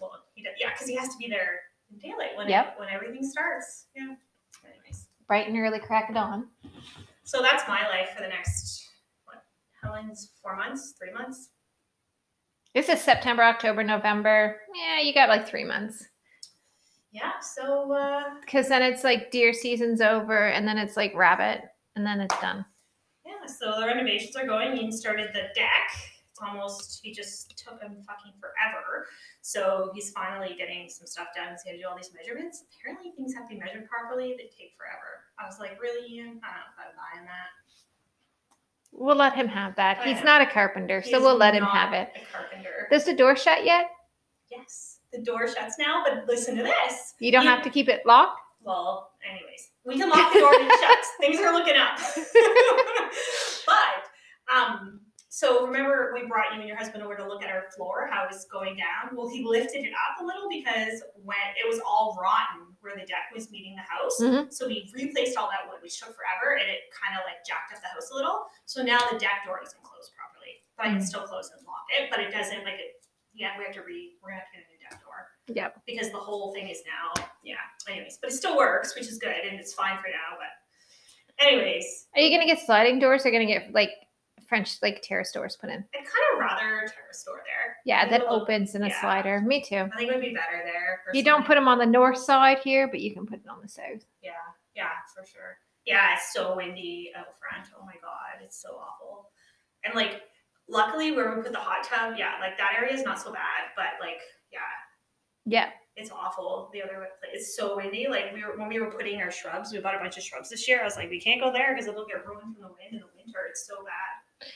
well, 0.00 0.12
he 0.34 0.42
does, 0.42 0.54
yeah, 0.58 0.70
because 0.72 0.88
he 0.88 0.96
has 0.96 1.08
to 1.10 1.16
be 1.18 1.28
there 1.28 1.60
in 1.92 1.98
daylight 1.98 2.36
when 2.36 2.48
Yep. 2.48 2.78
when 2.80 2.88
everything 2.88 3.22
starts. 3.22 3.86
Yeah. 3.94 4.14
Anyways. 4.64 5.06
Bright 5.26 5.46
and 5.48 5.56
early 5.58 5.78
crack 5.78 6.08
of 6.08 6.14
dawn. 6.14 6.48
So 7.24 7.42
that's 7.42 7.68
my 7.68 7.86
life 7.88 8.10
for 8.16 8.22
the 8.22 8.28
next 8.28 8.88
what? 9.24 9.44
Helen's 9.82 10.32
four 10.42 10.56
months, 10.56 10.94
three 10.98 11.12
months. 11.12 11.50
This 12.74 12.88
is 12.88 13.00
September, 13.02 13.42
October, 13.42 13.82
November. 13.84 14.60
Yeah, 14.74 15.00
you 15.00 15.12
got 15.12 15.28
like 15.28 15.46
three 15.48 15.64
months. 15.64 16.06
Yeah. 17.12 17.32
So 17.40 17.92
uh, 17.92 18.24
Because 18.40 18.68
then 18.68 18.82
it's 18.82 19.04
like 19.04 19.30
deer 19.30 19.52
season's 19.52 20.00
over, 20.00 20.48
and 20.48 20.66
then 20.68 20.76
it's 20.78 20.96
like 20.96 21.14
rabbit, 21.14 21.62
and 21.96 22.04
then 22.06 22.20
it's 22.20 22.38
done. 22.40 22.64
yeah. 23.26 23.46
So 23.46 23.80
the 23.80 23.86
renovations 23.86 24.36
are 24.36 24.46
going. 24.46 24.76
Ian 24.76 24.92
started 24.92 25.30
the 25.32 25.48
deck. 25.54 25.88
It's 26.30 26.40
almost. 26.46 27.00
He 27.02 27.12
just 27.12 27.56
took 27.58 27.80
him 27.80 27.96
fucking 28.06 28.32
forever. 28.40 29.06
So 29.40 29.90
he's 29.94 30.10
finally 30.10 30.54
getting 30.58 30.88
some 30.88 31.06
stuff 31.06 31.28
done. 31.34 31.48
He's 31.52 31.62
gonna 31.64 31.78
do 31.78 31.84
all 31.88 31.96
these 31.96 32.10
measurements. 32.14 32.64
Apparently 32.78 33.12
things 33.16 33.34
have 33.34 33.48
to 33.48 33.54
be 33.54 33.58
measured 33.60 33.88
properly. 33.88 34.34
They 34.36 34.44
take 34.44 34.74
forever. 34.76 35.24
I 35.40 35.46
was 35.46 35.58
like, 35.58 35.80
really, 35.80 36.06
Ian? 36.12 36.26
I 36.26 36.30
don't 36.30 36.36
know 36.36 36.70
if 36.76 36.78
I'm 36.78 36.94
buying 37.16 37.26
that. 37.26 37.48
We'll 38.92 39.16
let 39.16 39.34
him 39.34 39.48
have 39.48 39.76
that. 39.76 40.02
He's 40.04 40.22
not 40.24 40.40
a 40.40 40.46
carpenter, 40.46 41.02
so 41.02 41.10
He's 41.10 41.20
we'll 41.20 41.36
let 41.36 41.54
him 41.54 41.62
not 41.62 41.74
have 41.74 41.92
it. 41.92 42.10
A 42.16 42.32
carpenter. 42.36 42.88
Does 42.90 43.04
the 43.04 43.14
door 43.14 43.36
shut 43.36 43.64
yet? 43.64 43.90
yes. 44.50 44.87
The 45.12 45.22
door 45.22 45.48
shuts 45.48 45.76
now, 45.78 46.02
but 46.04 46.26
listen 46.26 46.56
to 46.56 46.62
this. 46.62 47.14
You 47.18 47.32
don't 47.32 47.44
You- 47.44 47.48
have 47.50 47.62
to 47.62 47.70
keep 47.70 47.88
it 47.88 48.04
locked? 48.04 48.40
Well, 48.62 49.12
anyways, 49.28 49.70
we 49.84 49.96
can 49.96 50.10
lock 50.10 50.32
the 50.32 50.40
door 50.40 50.52
and 50.54 50.68
it 50.70 50.80
shuts. 50.80 51.08
Things 51.20 51.38
are 51.40 51.52
looking 51.52 51.76
up. 51.76 51.96
but 53.66 54.54
um, 54.54 55.00
so 55.28 55.64
remember 55.66 56.10
we 56.12 56.26
brought 56.26 56.52
you 56.52 56.58
and 56.60 56.68
your 56.68 56.76
husband 56.76 57.02
over 57.02 57.14
to 57.14 57.26
look 57.26 57.42
at 57.44 57.50
our 57.50 57.70
floor, 57.76 58.08
how 58.10 58.26
it's 58.26 58.44
going 58.46 58.76
down. 58.76 59.14
Well, 59.16 59.28
he 59.28 59.44
lifted 59.44 59.84
it 59.86 59.92
up 59.94 60.20
a 60.20 60.24
little 60.26 60.48
because 60.50 61.00
when 61.22 61.38
it 61.56 61.64
was 61.68 61.80
all 61.86 62.18
rotten 62.20 62.74
where 62.80 62.94
the 62.96 63.06
deck 63.06 63.30
was 63.34 63.50
meeting 63.50 63.76
the 63.76 63.86
house. 63.86 64.16
Mhm. 64.20 64.52
So 64.52 64.66
we 64.66 64.90
replaced 64.94 65.36
all 65.36 65.48
that 65.50 65.68
wood, 65.70 65.80
which 65.82 65.98
took 66.00 66.14
forever, 66.16 66.56
and 66.58 66.68
it 66.68 66.90
kind 66.94 67.14
of 67.18 67.24
like 67.24 67.44
jacked 67.46 67.72
up 67.74 67.80
the 67.80 67.88
house 67.88 68.10
a 68.10 68.14
little. 68.14 68.46
So 68.66 68.82
now 68.82 68.98
the 69.10 69.18
deck 69.18 69.44
door 69.46 69.60
doesn't 69.62 69.82
close 69.82 70.10
properly, 70.16 70.62
but 70.76 70.86
I 70.86 70.88
can 70.90 70.98
Mm. 71.02 71.06
still 71.06 71.26
close 71.26 71.50
and 71.50 71.64
lock 71.66 71.86
it. 71.94 72.10
But 72.10 72.20
it 72.20 72.30
doesn't 72.32 72.64
like 72.64 72.78
it. 72.82 72.98
Yeah, 73.34 73.54
we 73.58 73.64
have 73.64 73.74
to 73.74 73.82
re. 73.82 74.16
We're 74.22 74.30
gonna 74.30 74.40
have 74.42 74.50
to 74.50 74.56
get 74.58 74.66
a 74.66 74.70
new 74.72 74.77
deck 74.90 75.02
door 75.02 75.28
Yep. 75.48 75.82
because 75.86 76.10
the 76.10 76.18
whole 76.18 76.52
thing 76.52 76.68
is 76.68 76.82
now, 76.86 77.24
yeah. 77.42 77.56
Anyways, 77.88 78.18
but 78.20 78.30
it 78.30 78.34
still 78.34 78.56
works, 78.56 78.94
which 78.94 79.06
is 79.08 79.18
good, 79.18 79.30
and 79.48 79.58
it's 79.58 79.72
fine 79.74 79.96
for 79.98 80.08
now. 80.08 80.36
But, 80.38 81.46
anyways, 81.46 82.08
Are 82.14 82.20
you 82.20 82.30
gonna 82.30 82.46
get 82.46 82.64
sliding 82.64 82.98
doors 82.98 83.24
or 83.24 83.30
gonna 83.30 83.46
get 83.46 83.72
like 83.72 83.90
French 84.48 84.76
like 84.82 85.00
terrace 85.02 85.32
doors 85.32 85.56
put 85.56 85.70
in? 85.70 85.84
I'd 85.94 86.04
kind 86.04 86.06
of 86.34 86.38
rather 86.40 86.86
terrace 86.88 87.22
door 87.24 87.42
there. 87.46 87.76
Yeah, 87.84 88.08
that 88.08 88.20
little- 88.22 88.42
opens 88.42 88.74
in 88.74 88.82
a 88.82 88.88
yeah. 88.88 89.00
slider. 89.00 89.40
Me 89.40 89.62
too. 89.62 89.76
I 89.92 89.96
think 89.96 90.10
it 90.10 90.14
would 90.14 90.20
be 90.22 90.34
better 90.34 90.62
there. 90.64 91.02
You 91.14 91.22
don't 91.22 91.46
put 91.46 91.54
them 91.54 91.68
on 91.68 91.78
the 91.78 91.86
north 91.86 92.18
side 92.18 92.58
here, 92.58 92.88
but 92.88 93.00
you 93.00 93.14
can 93.14 93.26
put 93.26 93.40
it 93.40 93.48
on 93.48 93.60
the 93.62 93.68
south. 93.68 94.04
Yeah, 94.22 94.32
yeah, 94.74 94.90
for 95.14 95.24
sure. 95.24 95.58
Yeah, 95.86 96.14
it's 96.14 96.32
so 96.34 96.56
windy 96.56 97.12
out 97.16 97.26
front. 97.38 97.68
Oh 97.78 97.84
my 97.86 97.94
god, 98.02 98.42
it's 98.44 98.60
so 98.60 98.76
awful. 98.76 99.30
And 99.84 99.94
like, 99.94 100.20
luckily 100.68 101.12
where 101.12 101.34
we 101.34 101.42
put 101.42 101.52
the 101.52 101.58
hot 101.58 101.84
tub, 101.84 102.14
yeah, 102.18 102.34
like 102.40 102.58
that 102.58 102.74
area 102.76 102.92
is 102.92 103.02
not 103.02 103.18
so 103.18 103.32
bad, 103.32 103.70
but 103.74 103.86
like, 104.00 104.20
yeah, 104.52 104.58
Yeah. 105.46 105.70
it's 105.96 106.10
awful. 106.10 106.70
The 106.72 106.82
other 106.82 107.00
way, 107.00 107.06
it's 107.32 107.56
so 107.56 107.76
windy. 107.76 108.06
Like 108.08 108.32
we 108.34 108.42
were 108.44 108.56
when 108.58 108.68
we 108.68 108.80
were 108.80 108.90
putting 108.90 109.20
our 109.20 109.30
shrubs, 109.30 109.72
we 109.72 109.78
bought 109.80 109.94
a 109.94 109.98
bunch 109.98 110.16
of 110.16 110.22
shrubs 110.22 110.48
this 110.50 110.66
year. 110.68 110.80
I 110.80 110.84
was 110.84 110.96
like, 110.96 111.10
we 111.10 111.20
can't 111.20 111.40
go 111.40 111.52
there 111.52 111.74
because 111.74 111.86
it'll 111.88 112.06
get 112.06 112.26
ruined 112.26 112.54
from 112.54 112.62
the 112.62 112.68
wind 112.68 112.92
in 112.92 112.98
the 113.00 113.06
winter. 113.16 113.40
It's 113.50 113.66
so 113.66 113.76
bad. 113.84 114.48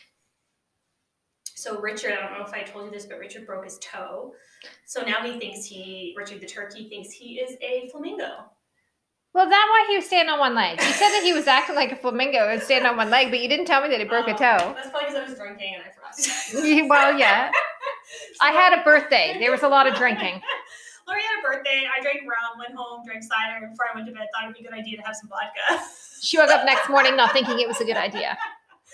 So 1.54 1.80
Richard, 1.80 2.12
I 2.12 2.16
don't 2.28 2.38
know 2.38 2.44
if 2.44 2.52
I 2.52 2.62
told 2.62 2.86
you 2.86 2.90
this, 2.90 3.06
but 3.06 3.18
Richard 3.20 3.46
broke 3.46 3.64
his 3.64 3.78
toe. 3.78 4.34
So 4.84 5.02
now 5.02 5.22
he 5.22 5.38
thinks 5.38 5.64
he, 5.64 6.12
Richard 6.16 6.40
the 6.40 6.46
turkey, 6.46 6.88
thinks 6.88 7.10
he 7.12 7.38
is 7.38 7.56
a 7.62 7.88
flamingo. 7.90 8.46
Well, 9.34 9.48
that 9.48 9.66
why 9.70 9.86
he 9.88 9.96
was 9.96 10.04
standing 10.06 10.32
on 10.32 10.40
one 10.40 10.54
leg. 10.54 10.80
You 10.80 10.86
said 10.92 11.08
that 11.10 11.22
he 11.22 11.32
was 11.32 11.46
acting 11.46 11.76
like 11.76 11.92
a 11.92 11.96
flamingo 11.96 12.48
and 12.48 12.60
standing 12.60 12.90
on 12.90 12.96
one 12.96 13.10
leg, 13.10 13.30
but 13.30 13.40
you 13.40 13.48
didn't 13.48 13.66
tell 13.66 13.80
me 13.80 13.88
that 13.90 13.98
he 14.00 14.04
broke 14.06 14.26
a 14.26 14.32
Oh, 14.34 14.36
toe. 14.36 14.74
That's 14.74 14.90
probably 14.90 15.08
because 15.10 15.14
I 15.14 15.24
was 15.30 15.38
drinking 15.38 15.74
and 15.76 15.84
I 15.84 15.90
forgot. 15.90 16.88
well, 16.88 17.18
yeah. 17.18 17.50
I 18.42 18.50
had 18.50 18.78
a 18.78 18.82
birthday. 18.82 19.36
There 19.38 19.50
was 19.50 19.62
a 19.62 19.68
lot 19.68 19.86
of 19.86 19.94
drinking. 19.94 20.40
Lori 21.08 21.20
had 21.22 21.38
a 21.40 21.42
birthday. 21.42 21.84
I 21.86 22.02
drank 22.02 22.22
rum, 22.22 22.58
went 22.58 22.74
home, 22.74 23.02
drank 23.04 23.22
cider, 23.22 23.66
before 23.68 23.86
I 23.92 23.94
went 23.94 24.06
to 24.08 24.12
bed, 24.12 24.26
thought 24.34 24.44
it'd 24.44 24.54
be 24.54 24.66
a 24.66 24.70
good 24.70 24.78
idea 24.78 24.96
to 24.98 25.02
have 25.02 25.16
some 25.16 25.28
vodka. 25.28 25.84
She 26.22 26.38
woke 26.38 26.50
up 26.50 26.64
next 26.64 26.88
morning 26.88 27.16
not 27.16 27.32
thinking 27.32 27.58
it 27.58 27.66
was 27.66 27.80
a 27.80 27.84
good 27.84 27.96
idea. 27.96 28.38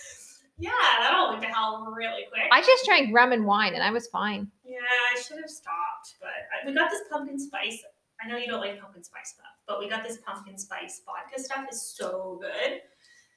yeah, 0.59 0.71
that 0.99 1.13
all 1.13 1.29
went 1.29 1.43
to 1.43 1.49
hell 1.49 1.85
really 1.95 2.25
quick. 2.33 2.49
I 2.51 2.63
just 2.63 2.87
drank 2.87 3.15
rum 3.15 3.33
and 3.33 3.45
wine 3.45 3.75
and 3.75 3.83
I 3.83 3.91
was 3.91 4.07
fine. 4.07 4.51
yeah, 4.65 4.79
I 5.15 5.21
should 5.21 5.37
have 5.37 5.51
stopped, 5.51 6.15
but 6.23 6.31
I, 6.31 6.67
we 6.67 6.75
got 6.75 6.89
this 6.91 7.03
pumpkin 7.13 7.39
spice. 7.39 7.83
I 8.25 8.29
know 8.29 8.39
you 8.39 8.47
don't 8.47 8.63
like 8.63 8.81
pumpkin 8.81 9.05
spice 9.05 9.35
stuff, 9.35 9.45
but 9.67 9.79
we 9.79 9.91
got 9.91 10.03
this 10.03 10.17
pumpkin 10.25 10.57
spice 10.57 11.03
vodka 11.05 11.39
stuff. 11.39 11.67
is 11.71 11.83
so 11.83 12.41
good. 12.41 12.81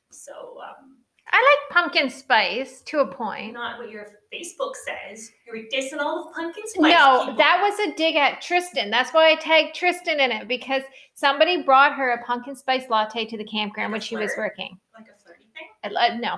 So 0.09 0.61
um, 0.61 0.99
I 1.33 1.37
like 1.37 1.83
pumpkin 1.83 2.09
spice 2.09 2.81
to 2.81 2.99
a 2.99 3.07
point. 3.07 3.53
Not 3.53 3.77
what 3.79 3.89
your 3.89 4.07
Facebook 4.33 4.73
says. 4.75 5.31
You're 5.47 5.63
dissing 5.73 5.99
all 5.99 6.25
the 6.25 6.31
pumpkin 6.33 6.63
spice. 6.67 6.91
No, 6.93 7.19
people. 7.21 7.35
that 7.37 7.61
was 7.61 7.79
a 7.87 7.95
dig 7.95 8.15
at 8.15 8.41
Tristan. 8.41 8.89
That's 8.89 9.11
why 9.13 9.31
I 9.31 9.35
tagged 9.35 9.75
Tristan 9.75 10.19
in 10.19 10.31
it 10.31 10.47
because 10.47 10.83
somebody 11.13 11.61
brought 11.63 11.93
her 11.95 12.11
a 12.11 12.23
pumpkin 12.25 12.55
spice 12.55 12.83
latte 12.89 13.25
to 13.25 13.37
the 13.37 13.45
campground 13.45 13.91
Like 13.91 13.99
when 13.99 14.01
she 14.01 14.15
was 14.17 14.31
working. 14.37 14.77
like 14.93 15.05
a 15.07 15.23
flirty 15.23 15.45
thing. 15.53 15.95
Uh, 15.97 16.17
no. 16.17 16.35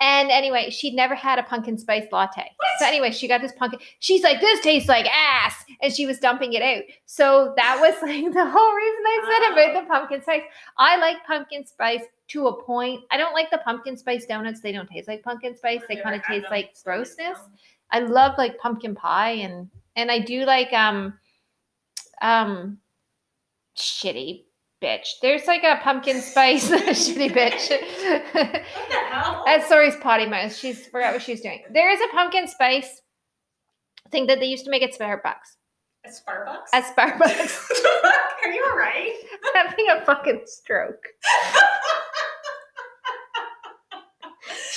And 0.00 0.30
anyway, 0.30 0.70
she'd 0.70 0.94
never 0.94 1.14
had 1.14 1.38
a 1.38 1.42
pumpkin 1.42 1.76
spice 1.76 2.06
latte. 2.12 2.48
So 2.78 2.86
anyway, 2.86 3.10
she 3.10 3.26
got 3.26 3.40
this 3.40 3.52
pumpkin. 3.58 3.80
She's 3.98 4.22
like, 4.22 4.40
"This 4.40 4.60
tastes 4.60 4.88
like 4.88 5.06
ass," 5.06 5.64
and 5.82 5.92
she 5.92 6.06
was 6.06 6.18
dumping 6.18 6.52
it 6.52 6.62
out. 6.62 6.82
So 7.06 7.52
that 7.56 7.78
was 7.80 7.94
like 8.02 8.24
the 8.32 8.48
whole 8.48 8.74
reason 8.74 9.02
I 9.06 9.20
said 9.28 9.52
about 9.52 9.82
the 9.82 9.88
pumpkin 9.88 10.22
spice. 10.22 10.42
I 10.78 10.98
like 10.98 11.16
pumpkin 11.26 11.66
spice 11.66 12.02
to 12.28 12.48
a 12.48 12.62
point. 12.62 13.04
I 13.10 13.16
don't 13.16 13.34
like 13.34 13.50
the 13.50 13.58
pumpkin 13.58 13.96
spice 13.96 14.26
donuts. 14.26 14.60
They 14.60 14.72
don't 14.72 14.88
taste 14.88 15.08
like 15.08 15.22
pumpkin 15.22 15.56
spice. 15.56 15.82
They 15.88 15.96
kind 15.96 16.16
of 16.16 16.24
taste 16.24 16.46
like 16.50 16.70
so 16.74 16.90
I 16.90 16.96
don't 16.96 17.04
grossness. 17.04 17.38
I 17.90 18.00
love 18.00 18.36
like 18.36 18.58
pumpkin 18.58 18.94
pie 18.94 19.32
and 19.32 19.70
and 19.94 20.10
I 20.10 20.18
do 20.18 20.44
like 20.44 20.72
um 20.72 21.14
um 22.20 22.78
shitty 23.78 24.44
bitch. 24.82 25.06
There's 25.22 25.46
like 25.46 25.62
a 25.62 25.80
pumpkin 25.82 26.20
spice 26.20 26.70
shitty 26.70 27.30
bitch. 27.30 27.70
What 28.34 28.88
the 28.88 28.96
hell? 29.10 29.42
That's 29.46 29.68
Sori's 29.68 29.96
potty 29.96 30.26
mouth. 30.26 30.54
She's 30.54 30.86
forgot 30.86 31.12
what 31.12 31.22
she 31.22 31.32
was 31.32 31.40
doing. 31.40 31.62
There 31.72 31.90
is 31.90 32.00
a 32.00 32.08
pumpkin 32.14 32.48
spice 32.48 33.02
thing 34.10 34.26
that 34.26 34.40
they 34.40 34.46
used 34.46 34.64
to 34.64 34.70
make 34.70 34.82
at 34.82 34.92
Starbucks. 34.92 35.56
At 36.04 36.12
Starbucks? 36.12 36.68
At 36.72 36.84
Starbucks. 36.96 37.70
Are 38.44 38.50
you 38.50 38.64
alright? 38.70 39.12
I'm 39.54 39.66
having 39.66 39.86
a 39.90 40.04
fucking 40.04 40.42
stroke. 40.46 41.04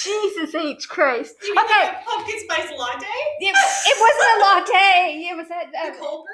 Jesus 0.04 0.56
H 0.56 0.88
Christ. 0.90 1.36
You 1.44 1.56
mean 1.56 1.66
Okay. 1.66 1.84
like 1.88 1.98
a 2.02 2.10
pumpkin 2.10 2.40
spice 2.40 2.72
latte? 2.78 3.06
It, 3.40 3.56
it 3.56 3.98
wasn't 4.00 4.30
a 4.36 4.40
latte. 4.46 5.28
It 5.30 5.38
was 5.38 5.48
a, 5.48 5.72
The 5.72 5.98
uh, 5.98 6.00
cold 6.00 6.26
brew? 6.26 6.34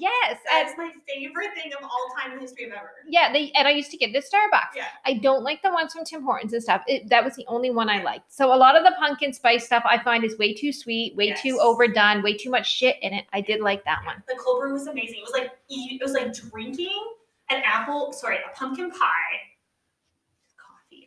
yes. 0.00 0.38
At, 0.50 0.64
That's 0.64 0.78
my 0.78 0.90
favorite 1.08 1.50
thing 1.54 1.72
of 1.78 1.84
all 1.84 2.08
time 2.18 2.32
in 2.32 2.36
the 2.38 2.42
history 2.42 2.64
of 2.64 2.72
ever. 2.72 2.90
yeah, 3.08 3.32
they 3.32 3.50
and 3.54 3.68
I 3.68 3.72
used 3.72 3.90
to 3.90 3.96
get 3.96 4.14
at 4.14 4.24
Starbucks. 4.24 4.74
Yeah. 4.76 4.84
I 5.04 5.14
don't 5.14 5.42
like 5.44 5.62
the 5.62 5.70
ones 5.70 5.92
from 5.92 6.04
Tim 6.04 6.22
Hortons 6.22 6.52
and 6.54 6.62
stuff. 6.62 6.82
It, 6.86 7.08
that 7.10 7.24
was 7.24 7.34
the 7.36 7.44
only 7.48 7.70
one 7.70 7.88
I 7.90 8.02
liked. 8.02 8.32
So 8.32 8.54
a 8.54 8.56
lot 8.56 8.76
of 8.76 8.84
the 8.84 8.94
pumpkin 8.98 9.32
spice 9.32 9.66
stuff 9.66 9.82
I 9.86 10.02
find 10.02 10.24
is 10.24 10.38
way 10.38 10.54
too 10.54 10.72
sweet, 10.72 11.14
way 11.16 11.32
too 11.34 11.58
overdone, 11.60 12.22
way 12.22 12.34
too 12.36 12.50
much 12.50 12.70
shit 12.72 12.96
in 13.02 13.12
it. 13.12 13.26
I 13.32 13.40
did 13.42 13.60
like 13.60 13.84
that 13.84 13.98
one. 14.06 14.22
The 14.28 14.36
cold 14.42 14.60
brew 14.62 14.72
was 14.72 14.86
amazing. 14.86 15.16
It 15.18 15.22
was 15.22 15.32
like 15.32 15.50
it 15.68 16.00
was 16.02 16.12
like 16.12 16.32
drinking 16.32 17.02
an 17.50 17.62
apple, 17.66 18.12
sorry, 18.14 18.36
a 18.38 18.56
pumpkin 18.56 18.90
pie. 18.90 18.98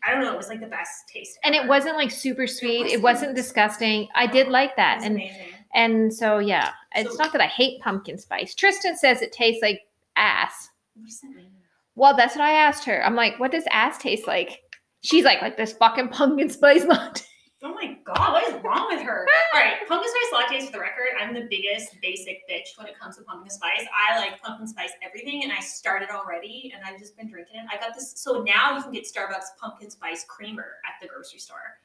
I 0.05 0.11
don't 0.11 0.21
know. 0.21 0.31
It 0.33 0.37
was 0.37 0.49
like 0.49 0.59
the 0.59 0.67
best 0.67 0.91
taste. 1.11 1.37
And 1.43 1.55
it 1.55 1.67
wasn't 1.67 1.95
like 1.95 2.11
super 2.11 2.45
sweet. 2.47 2.81
It 2.87 3.01
wasn't. 3.01 3.03
wasn't 3.03 3.35
disgusting. 3.35 4.07
I 4.15 4.27
did 4.27 4.47
like 4.49 4.75
that. 4.75 4.97
was 4.97 5.05
And 5.05 5.15
amazing. 5.15 5.47
and 5.73 6.13
so 6.13 6.37
yeah, 6.39 6.71
it's 6.95 7.15
So- 7.17 7.23
not 7.23 7.31
that 7.33 7.41
I 7.41 7.47
hate 7.47 7.81
pumpkin 7.81 8.17
spice. 8.17 8.53
Tristan 8.53 8.95
says 8.97 9.21
it 9.21 9.31
tastes 9.31 9.61
like 9.63 9.81
ass. 10.15 10.69
What 10.95 11.05
does 11.07 11.19
that 11.21 11.29
mean? 11.35 11.51
Well, 11.95 12.15
that's 12.15 12.35
what 12.35 12.43
I 12.45 12.51
asked 12.51 12.83
her. 12.85 13.03
I'm 13.05 13.15
like, 13.15 13.39
what 13.39 13.51
does 13.51 13.63
ass 13.71 13.97
taste 13.97 14.27
like? 14.27 14.61
She's 15.01 15.23
like, 15.23 15.41
like 15.41 15.55
this 15.57 15.73
fucking 15.73 16.09
pumpkin 16.09 16.49
spice 16.49 16.83
latte. 16.85 17.23
Oh 17.65 17.73
my 17.73 17.97
god, 18.03 18.31
what 18.31 18.47
is 18.47 18.63
wrong 18.63 18.85
with 18.91 19.01
her? 19.01 19.25
All 19.53 19.59
right, 19.59 19.73
pumpkin 19.87 20.11
spice 20.11 20.61
lattes 20.61 20.65
for 20.67 20.73
the 20.73 20.79
record. 20.79 21.17
I'm 21.19 21.33
the 21.33 21.47
biggest 21.49 21.99
basic 21.99 22.47
bitch 22.47 22.77
when 22.77 22.85
it 22.85 22.93
comes 22.97 23.17
to 23.17 23.23
pumpkin 23.23 23.49
spice. 23.49 23.87
I 23.91 24.19
like 24.19 24.39
pumpkin 24.39 24.67
spice 24.67 24.91
everything, 25.03 25.41
and 25.41 25.51
I 25.51 25.59
started 25.61 26.09
already, 26.11 26.71
and 26.75 26.83
I've 26.85 26.99
just 26.99 27.17
been 27.17 27.27
drinking 27.27 27.55
it. 27.55 27.65
I 27.73 27.83
got 27.83 27.95
this, 27.95 28.13
so 28.17 28.43
now 28.43 28.77
you 28.77 28.83
can 28.83 28.91
get 28.91 29.05
Starbucks 29.05 29.57
pumpkin 29.59 29.89
spice 29.89 30.23
creamer 30.27 30.73
at 30.85 31.01
the 31.01 31.07
grocery 31.07 31.39
store. 31.39 31.79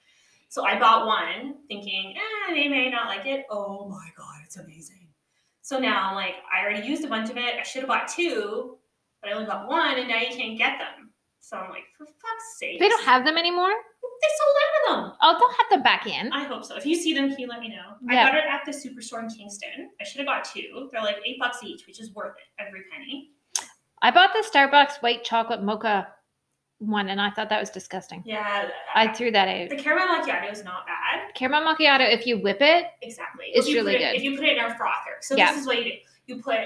So 0.51 0.67
I 0.67 0.79
bought 0.79 1.07
one, 1.07 1.55
thinking, 1.67 2.15
eh, 2.15 2.53
they 2.53 2.69
may 2.69 2.91
not 2.91 3.07
like 3.07 3.25
it. 3.25 3.47
Oh 3.49 3.89
my 3.89 4.11
god, 4.19 4.37
it's 4.45 4.59
amazing. 4.59 5.09
So 5.63 5.79
now 5.79 6.11
I'm 6.11 6.15
like, 6.15 6.35
I 6.53 6.63
already 6.63 6.87
used 6.87 7.05
a 7.05 7.09
bunch 7.09 7.31
of 7.31 7.39
it. 7.39 7.55
I 7.59 7.63
should 7.63 7.83
have 7.83 7.89
bought 7.89 8.07
two, 8.07 8.77
but 9.23 9.31
I 9.31 9.33
only 9.33 9.47
got 9.47 9.67
one, 9.67 9.97
and 9.99 10.09
now 10.09 10.21
you 10.21 10.37
can't 10.37 10.59
get 10.59 10.77
them. 10.77 11.11
So 11.41 11.57
I'm 11.57 11.71
like, 11.71 11.85
for 11.97 12.05
fuck's 12.05 12.59
sake. 12.59 12.79
They 12.79 12.89
don't 12.91 13.05
have 13.05 13.25
them 13.25 13.39
anymore. 13.39 13.73
They 14.23 14.29
sold 14.39 14.57
out 14.63 14.99
of 14.99 15.05
them. 15.11 15.17
Oh, 15.23 15.37
they'll 15.39 15.49
have 15.51 15.71
them 15.71 15.83
back 15.83 16.07
in. 16.07 16.33
I 16.33 16.45
hope 16.45 16.65
so. 16.65 16.77
If 16.77 16.85
you 16.85 16.95
see 16.95 17.15
them, 17.15 17.31
can 17.31 17.39
you 17.39 17.47
let 17.47 17.61
me 17.61 17.69
know? 17.69 17.97
I 18.09 18.15
got 18.15 18.35
it 18.35 18.45
at 18.49 18.63
the 18.67 18.73
Superstore 18.73 19.23
in 19.23 19.29
Kingston. 19.31 19.91
I 20.01 20.05
should 20.05 20.19
have 20.19 20.27
got 20.27 20.45
two. 20.45 20.89
They're 20.93 21.03
like 21.03 21.17
eight 21.25 21.39
bucks 21.39 21.59
each, 21.63 21.87
which 21.87 22.01
is 22.01 22.15
worth 22.15 22.35
it 22.37 22.63
every 22.67 22.83
penny. 22.93 23.31
I 24.03 24.11
bought 24.11 24.31
the 24.33 24.47
Starbucks 24.47 25.03
white 25.03 25.25
chocolate 25.25 25.63
mocha 25.63 26.09
one, 26.79 27.09
and 27.11 27.21
I 27.21 27.31
thought 27.31 27.51
that 27.51 27.61
was 27.61 27.69
disgusting. 27.71 28.23
Yeah, 28.25 28.69
I 28.95 29.09
threw 29.13 29.31
that 29.33 29.49
out. 29.49 29.69
the 29.69 29.77
caramel 29.77 30.07
macchiato 30.07 30.51
is 30.51 30.65
not 30.65 30.87
bad. 30.87 31.35
Caramel 31.35 31.75
macchiato, 31.75 32.11
if 32.11 32.27
you 32.27 32.39
whip 32.39 32.59
it, 32.63 32.87
Exactly. 33.03 33.47
It's 33.53 33.69
really 33.69 33.97
it, 33.97 33.99
good. 33.99 34.17
If 34.17 34.23
you 34.23 34.37
put 34.37 34.47
it 34.47 34.57
in 34.57 34.65
a 34.65 34.75
frother, 34.77 35.17
so 35.21 35.37
Yeah. 35.37 35.53
this 35.53 35.61
is 35.61 35.67
what 35.67 35.77
you 35.79 35.85
do. 35.85 35.91
You 36.27 36.43
put 36.43 36.59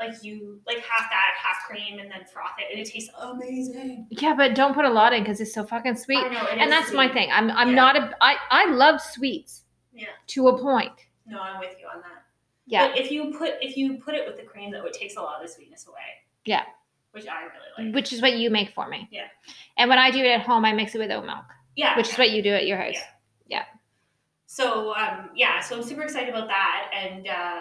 like 0.00 0.12
you 0.22 0.60
like 0.66 0.78
half 0.78 1.08
that, 1.10 1.30
half 1.40 1.56
cream, 1.68 1.98
and 2.00 2.10
then 2.10 2.20
froth 2.32 2.50
it, 2.58 2.66
and 2.70 2.80
it 2.84 2.90
tastes 2.90 3.10
amazing. 3.20 4.06
yeah, 4.10 4.34
but 4.34 4.54
don't 4.54 4.74
put 4.74 4.84
a 4.84 4.90
lot 4.90 5.12
in 5.12 5.22
because 5.22 5.40
it's 5.40 5.54
so 5.54 5.64
fucking 5.64 5.96
sweet. 5.96 6.18
I 6.24 6.28
know, 6.28 6.46
and 6.50 6.70
that's 6.70 6.92
my 6.92 7.08
thing. 7.12 7.30
I'm 7.32 7.50
I'm 7.52 7.70
Yeah. 7.70 7.74
not 7.74 7.96
a 7.96 8.16
I 8.20 8.36
I 8.50 8.64
love 8.70 9.00
sweets 9.00 9.62
Yeah. 9.92 10.08
to 10.28 10.48
a 10.48 10.58
point. 10.60 10.92
No, 11.26 11.40
I'm 11.40 11.60
with 11.60 11.76
you 11.80 11.86
on 11.86 12.00
that. 12.02 12.22
Yeah. 12.66 12.88
But 12.88 12.98
if 12.98 13.10
you 13.10 13.34
put 13.38 13.54
if 13.60 13.76
you 13.76 13.98
put 13.98 14.14
it 14.14 14.26
with 14.26 14.36
the 14.36 14.42
cream, 14.42 14.70
though, 14.72 14.84
it 14.84 14.92
takes 14.94 15.16
a 15.16 15.20
lot 15.22 15.40
of 15.40 15.46
the 15.46 15.52
sweetness 15.52 15.86
away. 15.86 15.98
Yeah. 16.44 16.64
Which 17.12 17.26
I 17.28 17.42
really 17.42 17.86
like. 17.90 17.94
which 17.94 18.12
is 18.12 18.20
what 18.20 18.32
you 18.36 18.50
make 18.50 18.70
for 18.74 18.88
me. 18.88 19.08
Yeah. 19.12 19.26
And 19.78 19.88
when 19.88 19.98
I 20.00 20.10
do 20.10 20.18
it 20.18 20.26
at 20.26 20.40
home, 20.42 20.64
I 20.64 20.72
mix 20.72 20.94
it 20.94 20.98
with 20.98 21.10
oat 21.12 21.24
milk, 21.24 21.44
Yeah. 21.76 21.96
which 21.96 22.08
is 22.10 22.18
what 22.18 22.30
you 22.30 22.42
do 22.42 22.52
at 22.52 22.66
your 22.66 22.76
house. 22.78 22.98
Yeah. 23.46 23.64
So 24.46 24.94
um, 24.96 25.30
yeah, 25.34 25.60
so 25.60 25.76
I'm 25.76 25.82
super 25.82 26.02
excited 26.02 26.28
about 26.30 26.48
that, 26.48 26.90
and 26.94 27.26
uh, 27.28 27.60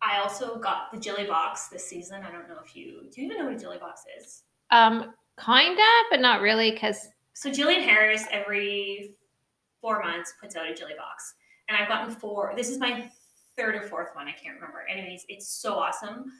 I 0.00 0.18
also 0.20 0.58
got 0.58 0.92
the 0.92 0.98
Jilly 0.98 1.26
Box 1.26 1.68
this 1.68 1.86
season. 1.86 2.22
I 2.22 2.30
don't 2.30 2.48
know 2.48 2.58
if 2.64 2.76
you 2.76 3.08
do 3.12 3.20
you 3.20 3.26
even 3.26 3.38
know 3.38 3.44
what 3.46 3.54
a 3.54 3.58
Jilly 3.58 3.78
Box 3.78 4.02
is? 4.20 4.42
Um, 4.70 5.12
kinda, 5.44 5.82
but 6.10 6.20
not 6.20 6.40
really, 6.40 6.70
because 6.70 7.08
So 7.32 7.50
Jillian 7.50 7.82
Harris 7.84 8.24
every 8.30 9.14
four 9.80 10.02
months 10.02 10.34
puts 10.40 10.56
out 10.56 10.68
a 10.68 10.74
Jilly 10.74 10.94
Box, 10.96 11.34
and 11.68 11.76
I've 11.76 11.88
gotten 11.88 12.14
four. 12.14 12.52
This 12.56 12.68
is 12.68 12.78
my 12.78 13.10
third 13.56 13.74
or 13.74 13.82
fourth 13.82 14.14
one. 14.14 14.28
I 14.28 14.32
can't 14.32 14.54
remember. 14.54 14.84
Anyways, 14.88 15.24
it's 15.28 15.48
so 15.48 15.74
awesome. 15.74 16.32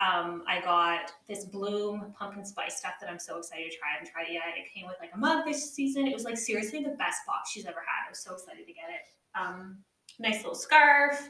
Um, 0.00 0.42
I 0.46 0.60
got 0.60 1.12
this 1.26 1.46
Bloom 1.46 2.12
pumpkin 2.18 2.44
spice 2.44 2.76
stuff 2.76 2.94
that 3.00 3.08
I'm 3.08 3.18
so 3.18 3.38
excited 3.38 3.70
to 3.70 3.78
try. 3.78 3.88
I 3.88 3.94
haven't 3.94 4.12
tried 4.12 4.28
it 4.28 4.34
yet. 4.34 4.42
It 4.56 4.72
came 4.74 4.86
with 4.86 4.96
like 5.00 5.10
a 5.14 5.16
mug 5.16 5.46
this 5.46 5.72
season. 5.72 6.06
It 6.06 6.12
was 6.12 6.24
like 6.24 6.36
seriously 6.36 6.82
the 6.82 6.90
best 6.90 7.20
box 7.26 7.50
she's 7.50 7.64
ever 7.64 7.80
had. 7.80 8.06
I 8.06 8.10
was 8.10 8.18
so 8.18 8.34
excited 8.34 8.66
to 8.66 8.72
get 8.72 8.90
it. 8.90 9.38
Um, 9.38 9.78
nice 10.18 10.38
little 10.38 10.54
scarf, 10.54 11.28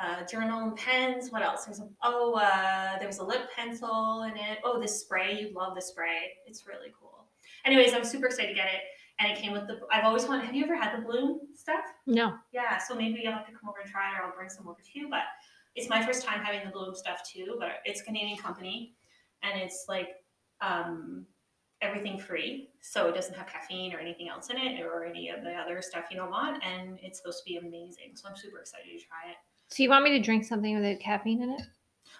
uh, 0.00 0.24
journal 0.24 0.62
and 0.62 0.76
pens. 0.76 1.30
What 1.30 1.42
else? 1.42 1.66
There's 1.66 1.80
a 1.80 1.88
oh, 2.02 2.34
uh, 2.34 2.98
there 2.98 3.06
was 3.06 3.18
a 3.18 3.24
lip 3.24 3.50
pencil 3.54 4.22
in 4.22 4.36
it. 4.36 4.58
Oh, 4.64 4.80
this 4.80 5.00
spray. 5.00 5.38
You 5.38 5.52
love 5.54 5.74
the 5.74 5.82
spray. 5.82 6.32
It's 6.46 6.66
really 6.66 6.92
cool. 6.98 7.26
Anyways, 7.64 7.92
I'm 7.92 8.04
super 8.04 8.26
excited 8.26 8.48
to 8.48 8.54
get 8.54 8.66
it. 8.66 8.80
And 9.20 9.30
it 9.30 9.38
came 9.38 9.52
with 9.52 9.66
the. 9.66 9.78
I've 9.92 10.04
always 10.04 10.26
wanted. 10.26 10.46
Have 10.46 10.54
you 10.54 10.64
ever 10.64 10.76
had 10.76 10.98
the 10.98 11.04
Bloom 11.04 11.40
stuff? 11.54 11.84
no. 12.06 12.34
Yeah, 12.52 12.78
so 12.78 12.94
maybe 12.94 13.20
you'll 13.22 13.32
have 13.32 13.46
to 13.46 13.52
come 13.52 13.68
over 13.68 13.80
and 13.82 13.90
try 13.90 14.10
it, 14.10 14.18
or 14.18 14.26
I'll 14.26 14.34
bring 14.34 14.48
some 14.48 14.66
over 14.66 14.80
to 14.80 14.98
you. 14.98 15.08
But 15.10 15.22
it's 15.76 15.88
my 15.88 16.04
first 16.04 16.24
time 16.24 16.42
having 16.42 16.64
the 16.64 16.72
Bloom 16.72 16.94
stuff 16.94 17.20
too. 17.30 17.56
But 17.58 17.80
it's 17.84 18.00
a 18.00 18.04
Canadian 18.04 18.38
company, 18.38 18.94
and 19.42 19.60
it's 19.60 19.84
like 19.88 20.08
um, 20.62 21.26
everything 21.82 22.18
free, 22.18 22.70
so 22.80 23.08
it 23.08 23.14
doesn't 23.14 23.34
have 23.34 23.46
caffeine 23.46 23.92
or 23.92 23.98
anything 23.98 24.28
else 24.28 24.48
in 24.48 24.56
it, 24.56 24.80
or 24.80 25.04
any 25.04 25.28
of 25.28 25.44
the 25.44 25.52
other 25.52 25.82
stuff 25.82 26.06
you 26.10 26.16
don't 26.16 26.30
want. 26.30 26.64
And 26.64 26.98
it's 27.02 27.18
supposed 27.18 27.38
to 27.40 27.44
be 27.44 27.58
amazing. 27.58 28.14
So 28.14 28.28
I'm 28.28 28.36
super 28.36 28.58
excited 28.60 28.86
to 28.86 29.06
try 29.06 29.30
it. 29.30 29.36
So 29.72 29.82
you 29.82 29.88
want 29.88 30.04
me 30.04 30.10
to 30.10 30.20
drink 30.20 30.44
something 30.44 30.74
without 30.76 31.00
caffeine 31.00 31.42
in 31.42 31.50
it? 31.52 31.62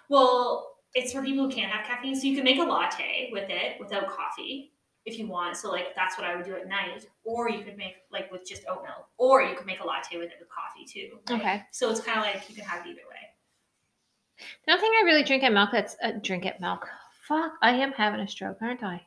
Well, 0.09 0.77
it's 0.95 1.13
for 1.13 1.21
people 1.21 1.45
who 1.45 1.51
can't 1.51 1.71
have 1.71 1.85
caffeine, 1.85 2.15
so 2.15 2.25
you 2.25 2.35
can 2.35 2.43
make 2.43 2.57
a 2.57 2.63
latte 2.63 3.29
with 3.31 3.47
it 3.47 3.79
without 3.79 4.07
coffee 4.07 4.71
if 5.05 5.19
you 5.19 5.27
want. 5.27 5.55
So 5.55 5.69
like 5.69 5.93
that's 5.95 6.17
what 6.17 6.25
I 6.25 6.35
would 6.35 6.45
do 6.45 6.55
at 6.55 6.67
night, 6.67 7.05
or 7.23 7.51
you 7.51 7.63
could 7.63 7.77
make 7.77 7.97
like 8.11 8.31
with 8.31 8.43
just 8.43 8.63
oat 8.67 8.81
milk, 8.81 9.07
or 9.19 9.43
you 9.43 9.55
could 9.55 9.67
make 9.67 9.81
a 9.81 9.85
latte 9.85 10.17
with 10.17 10.29
it 10.29 10.37
with 10.39 10.49
coffee 10.49 10.83
too. 10.83 11.19
Okay. 11.29 11.61
So 11.71 11.91
it's 11.91 11.99
kind 11.99 12.17
of 12.17 12.25
like 12.25 12.49
you 12.49 12.55
can 12.55 12.65
have 12.65 12.87
it 12.87 12.89
either 12.89 13.01
way. 13.07 14.47
The 14.65 14.71
only 14.71 14.81
thing 14.81 14.91
I 14.99 15.03
really 15.05 15.23
drink 15.23 15.43
at 15.43 15.53
milk 15.53 15.69
that's 15.71 15.95
uh, 16.01 16.13
drink 16.23 16.47
at 16.47 16.59
milk. 16.59 16.87
Fuck, 17.27 17.53
I 17.61 17.71
am 17.71 17.91
having 17.91 18.19
a 18.19 18.27
stroke, 18.27 18.57
aren't 18.61 18.81
I? 18.81 19.03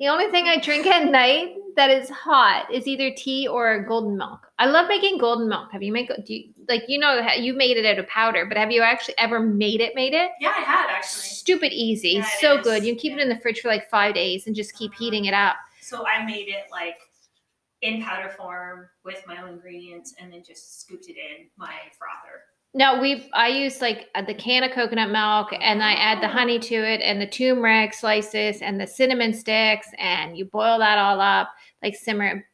The 0.00 0.08
only 0.08 0.28
thing 0.30 0.46
I 0.46 0.58
drink 0.58 0.86
at 0.86 1.10
night 1.10 1.56
that 1.76 1.90
is 1.90 2.08
hot 2.10 2.72
is 2.72 2.86
either 2.86 3.10
tea 3.12 3.46
or 3.46 3.84
golden 3.84 4.16
milk. 4.16 4.50
I 4.58 4.66
love 4.66 4.88
making 4.88 5.18
golden 5.18 5.48
milk. 5.48 5.70
Have 5.72 5.82
you 5.82 5.92
make 5.92 6.08
do 6.08 6.34
you, 6.34 6.50
like 6.68 6.84
you 6.88 6.98
know 6.98 7.28
you 7.36 7.54
made 7.54 7.76
it 7.76 7.86
out 7.86 7.98
of 7.98 8.08
powder, 8.08 8.44
but 8.46 8.56
have 8.56 8.70
you 8.70 8.82
actually 8.82 9.16
ever 9.18 9.40
made 9.40 9.80
it? 9.80 9.94
Made 9.94 10.14
it? 10.14 10.30
Yeah, 10.40 10.52
I 10.56 10.60
had 10.60 10.90
actually. 10.90 11.22
Stupid 11.22 11.72
easy, 11.72 12.10
Yeah, 12.10 12.28
so 12.40 12.58
is. 12.58 12.64
good. 12.64 12.84
You 12.84 12.92
can 12.92 12.98
keep 12.98 13.12
it 13.12 13.20
in 13.20 13.28
the 13.28 13.38
fridge 13.38 13.60
for 13.60 13.68
like 13.68 13.88
five 13.88 14.14
days 14.14 14.46
and 14.46 14.56
just 14.56 14.74
keep 14.74 14.92
uh-huh. 14.92 15.04
heating 15.04 15.24
it 15.26 15.34
up. 15.34 15.56
So 15.80 16.04
I 16.06 16.24
made 16.24 16.48
it 16.48 16.64
like 16.70 16.96
in 17.82 18.02
powder 18.02 18.30
form 18.30 18.88
with 19.04 19.22
my 19.26 19.42
own 19.42 19.50
ingredients, 19.50 20.14
and 20.18 20.32
then 20.32 20.42
just 20.42 20.80
scooped 20.80 21.08
it 21.08 21.16
in 21.16 21.48
my 21.56 21.74
frother. 21.98 22.42
No, 22.76 23.00
we've. 23.00 23.28
I 23.32 23.48
use 23.48 23.80
like 23.80 24.08
uh, 24.16 24.22
the 24.22 24.34
can 24.34 24.64
of 24.64 24.72
coconut 24.72 25.10
milk 25.10 25.56
and 25.60 25.82
I 25.82 25.92
add 25.92 26.20
the 26.20 26.28
honey 26.28 26.58
to 26.58 26.74
it 26.74 27.00
and 27.02 27.20
the 27.20 27.26
turmeric 27.26 27.94
slices 27.94 28.60
and 28.62 28.80
the 28.80 28.86
cinnamon 28.86 29.32
sticks 29.32 29.88
and 29.96 30.36
you 30.36 30.44
boil 30.44 30.78
that 30.80 30.98
all 30.98 31.20
up. 31.20 31.50
like 31.82 31.94
simmer 31.94 32.26
it 32.26 32.44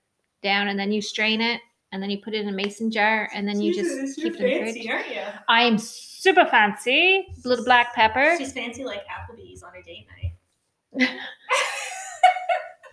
down, 0.42 0.68
and 0.68 0.78
then 0.78 0.92
you 0.92 1.00
strain 1.02 1.40
it, 1.40 1.60
and 1.92 2.02
then 2.02 2.10
you 2.10 2.18
put 2.18 2.34
it 2.34 2.40
in 2.40 2.48
a 2.48 2.52
mason 2.52 2.90
jar, 2.90 3.28
and 3.34 3.46
then 3.48 3.60
you 3.60 3.74
just 3.74 4.16
keep 4.16 4.34
it 4.34 4.40
in 4.40 4.74
the 4.74 4.86
fridge. 4.86 5.18
I'm 5.48 5.78
super 5.78 6.44
fancy. 6.46 7.26
Little 7.44 7.64
black 7.64 7.94
pepper. 7.94 8.36
She's 8.38 8.52
fancy 8.52 8.84
like 8.84 9.02
Applebee's 9.06 9.62
on 9.62 9.72
a 9.78 9.82
date 9.82 10.06
night. 10.98 11.10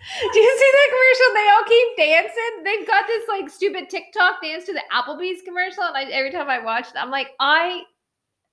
Do 0.34 0.40
you 0.40 0.58
see 0.58 0.72
that 0.74 0.90
commercial? 0.90 1.34
They 1.34 1.50
all 1.50 1.64
keep 1.68 1.98
dancing. 1.98 2.64
They've 2.64 2.88
got 2.88 3.08
this 3.08 3.28
like 3.28 3.50
stupid 3.50 3.90
TikTok 3.90 4.42
dance 4.42 4.66
to 4.66 4.74
the 4.74 4.84
Applebee's 4.94 5.42
commercial, 5.44 5.84
and 5.84 5.96
I, 5.96 6.04
every 6.12 6.32
time 6.32 6.50
I 6.50 6.60
watch 6.60 6.88
it, 6.88 6.96
I'm 6.96 7.12
like, 7.12 7.32
I 7.40 7.82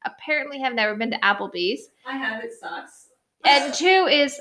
apparently 0.04 0.58
have 0.60 0.74
never 0.74 0.94
been 0.96 1.10
to 1.10 1.18
Applebee's. 1.18 1.88
I 2.06 2.16
have. 2.16 2.42
It 2.42 2.52
sucks. 2.58 3.08
And 3.44 3.72
two 3.72 4.08
is 4.10 4.40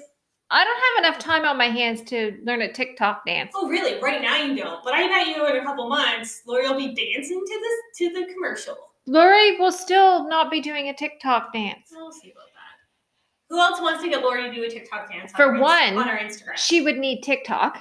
I 0.50 0.63
don't 0.63 1.05
have 1.05 1.12
enough 1.12 1.20
time 1.20 1.46
on 1.46 1.58
my 1.58 1.70
hands 1.70 2.01
to 2.10 2.39
learn 2.43 2.62
a 2.62 2.72
TikTok 2.72 3.25
dance. 3.25 3.51
Oh, 3.55 3.67
really? 3.67 4.00
Right 4.00 4.22
now 4.22 4.38
you 4.38 4.55
don't. 4.55 4.84
But 4.84 4.93
I 4.93 5.08
bet 5.08 5.27
you 5.27 5.46
in 5.48 5.58
a 5.58 5.63
couple 5.63 5.89
months, 5.89 6.41
Lori 6.46 6.67
will 6.67 6.77
be 6.77 6.93
dancing 6.93 7.41
to 7.46 7.60
this 7.62 7.98
to 7.98 8.20
the 8.20 8.34
commercial. 8.34 8.77
Lori 9.05 9.58
will 9.58 9.72
still 9.72 10.27
not 10.29 10.50
be 10.50 10.62
doing 10.62 10.89
a 10.89 10.93
TikTok 10.93 11.53
dance. 11.53 11.89
We'll 11.91 12.12
see 12.12 12.32
about. 12.32 12.52
Who 13.50 13.60
else 13.60 13.82
wants 13.82 14.02
to 14.04 14.10
get 14.10 14.22
Lori 14.22 14.50
to 14.50 14.54
do 14.54 14.64
a 14.64 14.70
TikTok 14.70 15.10
dance? 15.12 15.32
on 15.34 15.38
For 15.38 15.54
her 15.54 15.60
one, 15.62 15.98
on 15.98 16.10
our 16.10 16.18
Instagram. 16.18 16.58
She 16.58 16.82
would 16.82 16.98
need 16.98 17.22
TikTok. 17.22 17.80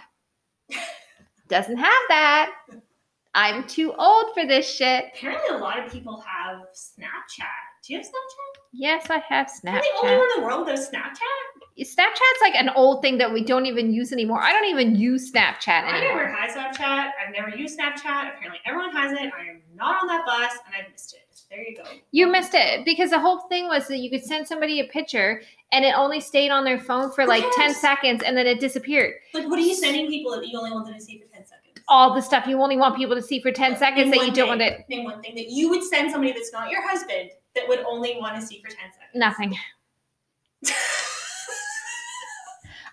Doesn't 1.49 1.77
have 1.77 1.99
that. 2.09 2.53
I'm 3.35 3.67
too 3.67 3.95
old 3.95 4.27
for 4.35 4.47
this 4.47 4.71
shit. 4.71 5.07
Apparently, 5.15 5.57
a 5.57 5.59
lot 5.59 5.79
of 5.79 5.91
people 5.91 6.21
have 6.21 6.59
Snapchat. 6.75 7.47
Do 7.87 7.95
you 7.95 7.99
have 7.99 8.07
Snapchat? 8.07 8.63
Yes, 8.75 9.07
I 9.11 9.23
have 9.29 9.49
Are 9.49 9.73
they 9.73 9.81
the 9.81 10.07
only 10.07 10.17
one 10.19 10.29
in 10.37 10.41
the 10.41 10.47
world 10.47 10.67
without 10.67 10.79
Snapchat? 10.79 11.63
Snapchat's 11.81 12.41
like 12.43 12.55
an 12.55 12.69
old 12.77 13.01
thing 13.01 13.19
that 13.19 13.33
we 13.33 13.43
don't 13.43 13.65
even 13.67 13.93
use 13.93 14.13
anymore. 14.13 14.43
I 14.43 14.53
don't 14.53 14.67
even 14.67 14.95
use 14.95 15.33
Snapchat 15.33 15.85
anymore. 15.85 15.95
I 15.95 16.01
never 16.01 16.29
had 16.29 16.51
Snapchat. 16.51 17.11
I've 17.21 17.33
never 17.33 17.57
used 17.57 17.79
Snapchat. 17.79 18.35
Apparently, 18.35 18.61
everyone 18.67 18.93
has 18.93 19.13
it. 19.13 19.33
I 19.39 19.51
am 19.51 19.63
not 19.75 20.03
on 20.03 20.09
that 20.09 20.27
bus, 20.27 20.53
and 20.67 20.75
I've 20.75 20.93
missed 20.93 21.15
it. 21.15 21.21
There 21.53 21.61
you 21.63 21.77
go. 21.77 21.83
You 22.13 22.29
missed 22.33 22.55
it 22.55 22.87
because 22.87 23.11
the 23.11 23.21
whole 23.21 23.41
thing 23.41 23.69
was 23.69 23.87
that 23.89 23.99
you 23.99 24.09
could 24.09 24.25
send 24.25 24.49
somebody 24.49 24.81
a 24.81 24.85
picture 24.85 25.43
and 25.71 25.85
it 25.85 25.95
only 25.95 26.19
stayed 26.19 26.49
on 26.49 26.65
their 26.65 26.81
phone 26.81 27.13
for 27.13 27.27
like 27.27 27.45
10 27.57 27.75
seconds 27.75 28.23
and 28.23 28.35
then 28.35 28.47
it 28.47 28.59
disappeared. 28.59 29.13
Like, 29.35 29.47
what 29.51 29.59
are 29.59 29.63
you 29.63 29.75
sending 29.75 30.09
people 30.09 30.33
that 30.33 30.49
you 30.49 30.59
only 30.59 30.71
want 30.71 30.87
them 30.87 30.95
to 30.95 31.01
see 31.01 31.19
for 31.19 31.27
10 31.31 31.47
seconds? 31.47 31.85
All 31.89 32.15
the 32.15 32.23
stuff 32.23 32.47
you 32.47 32.63
only 32.63 32.79
want 32.79 32.97
people 32.97 33.15
to 33.15 33.21
see 33.21 33.39
for 33.43 33.53
10 33.53 33.77
seconds 33.77 34.11
Name 34.11 34.13
that 34.13 34.17
you 34.17 34.27
one 34.29 34.35
don't 34.35 34.49
want 34.49 34.61
thing. 34.61 34.73
it. 34.73 34.89
Name 34.89 35.05
one 35.05 35.21
thing 35.21 35.35
that 35.35 35.51
you 35.51 35.69
would 35.69 35.83
send 35.83 36.11
somebody 36.11 36.33
that's 36.33 36.55
not 36.55 36.71
your 36.71 36.81
husband 36.89 37.33
that 37.55 37.69
would 37.69 37.81
only 37.81 38.17
want 38.19 38.35
to 38.41 38.47
see 38.47 38.63
for 38.63 38.69
10 38.69 38.77
seconds. 38.77 39.11
Nothing. 39.15 39.55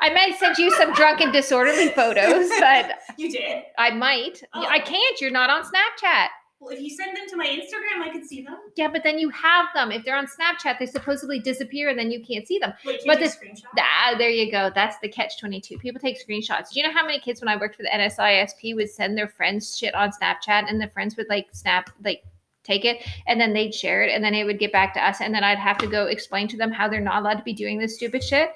I 0.02 0.10
might 0.14 0.38
send 0.38 0.58
you 0.58 0.72
some 0.72 0.94
drunken 0.94 1.32
disorderly 1.32 1.90
photos, 1.90 2.50
but 2.60 2.92
you 3.18 3.32
did? 3.32 3.64
I 3.78 3.92
might. 3.92 4.42
Oh. 4.54 4.66
I 4.68 4.80
can't. 4.80 5.22
You're 5.22 5.32
not 5.32 5.50
on 5.50 5.64
Snapchat. 5.64 6.28
Well, 6.60 6.72
if 6.72 6.82
you 6.82 6.90
send 6.90 7.16
them 7.16 7.26
to 7.30 7.38
my 7.38 7.46
Instagram, 7.46 8.04
I 8.04 8.10
could 8.12 8.26
see 8.26 8.42
them. 8.42 8.58
Yeah, 8.76 8.90
but 8.90 9.02
then 9.04 9.18
you 9.18 9.30
have 9.30 9.68
them. 9.74 9.94
If 9.94 10.04
they're 10.04 10.18
on 10.18 10.28
Snapchat, 10.28 10.78
they 10.78 10.86
supposedly 10.88 11.40
disappear 11.40 11.88
and 11.88 11.98
then 11.98 12.12
you 12.12 12.24
can't 12.24 12.46
see 12.46 12.60
them. 12.60 12.74
Wait, 12.86 13.02
But 13.06 13.20
screenshot? 13.20 13.64
Ah, 13.78 14.16
there 14.18 14.30
you 14.30 14.52
go. 14.52 14.70
That's 14.76 14.98
the 15.00 15.08
catch 15.08 15.40
22. 15.40 15.78
People 15.78 16.02
take 16.02 16.18
screenshots. 16.20 16.72
Do 16.74 16.82
you 16.82 16.86
know 16.86 16.92
how 16.92 17.06
many 17.06 17.20
kids 17.20 17.40
when 17.40 17.48
I 17.48 17.56
worked 17.56 17.78
for 17.78 17.84
the 17.84 17.90
NSISP 17.90 18.76
would 18.76 18.90
send 18.90 19.18
their 19.18 19.30
friends 19.30 19.78
shit 19.78 19.96
on 19.96 20.12
Snapchat 20.12 20.70
and 20.70 20.82
the 20.82 20.90
friends 20.90 21.16
would 21.16 21.30
like 21.30 21.48
snap, 21.54 21.92
like 22.04 22.24
take 22.64 22.84
it 22.84 23.08
and 23.26 23.40
then 23.40 23.54
they'd 23.54 23.74
share 23.74 24.04
it 24.04 24.12
and 24.14 24.22
then 24.22 24.34
it 24.36 24.44
would 24.44 24.60
get 24.60 24.74
back 24.74 24.94
to 24.96 25.02
us 25.04 25.22
and 25.22 25.34
then 25.34 25.46
I'd 25.46 25.58
have 25.58 25.78
to 25.78 25.88
go 25.88 26.08
explain 26.08 26.50
to 26.50 26.58
them 26.58 26.72
how 26.72 26.90
they're 26.90 27.00
not 27.00 27.22
allowed 27.22 27.36
to 27.36 27.44
be 27.44 27.54
doing 27.54 27.80
this 27.80 27.96
stupid 27.96 28.22
shit. 28.22 28.52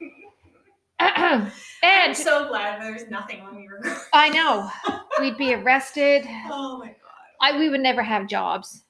I'm 1.00 1.50
and 1.82 2.16
so 2.16 2.46
glad 2.46 2.80
there's 2.80 3.10
nothing 3.10 3.42
when 3.42 3.56
we 3.56 3.66
record. 3.66 3.96
I 4.12 4.28
know 4.28 4.70
we'd 5.18 5.36
be 5.36 5.54
arrested. 5.54 6.24
Oh 6.48 6.78
my 6.78 6.86
god. 6.86 6.96
I 7.42 7.58
we 7.58 7.68
would 7.68 7.80
never 7.80 8.02
have 8.02 8.26
jobs. 8.28 8.84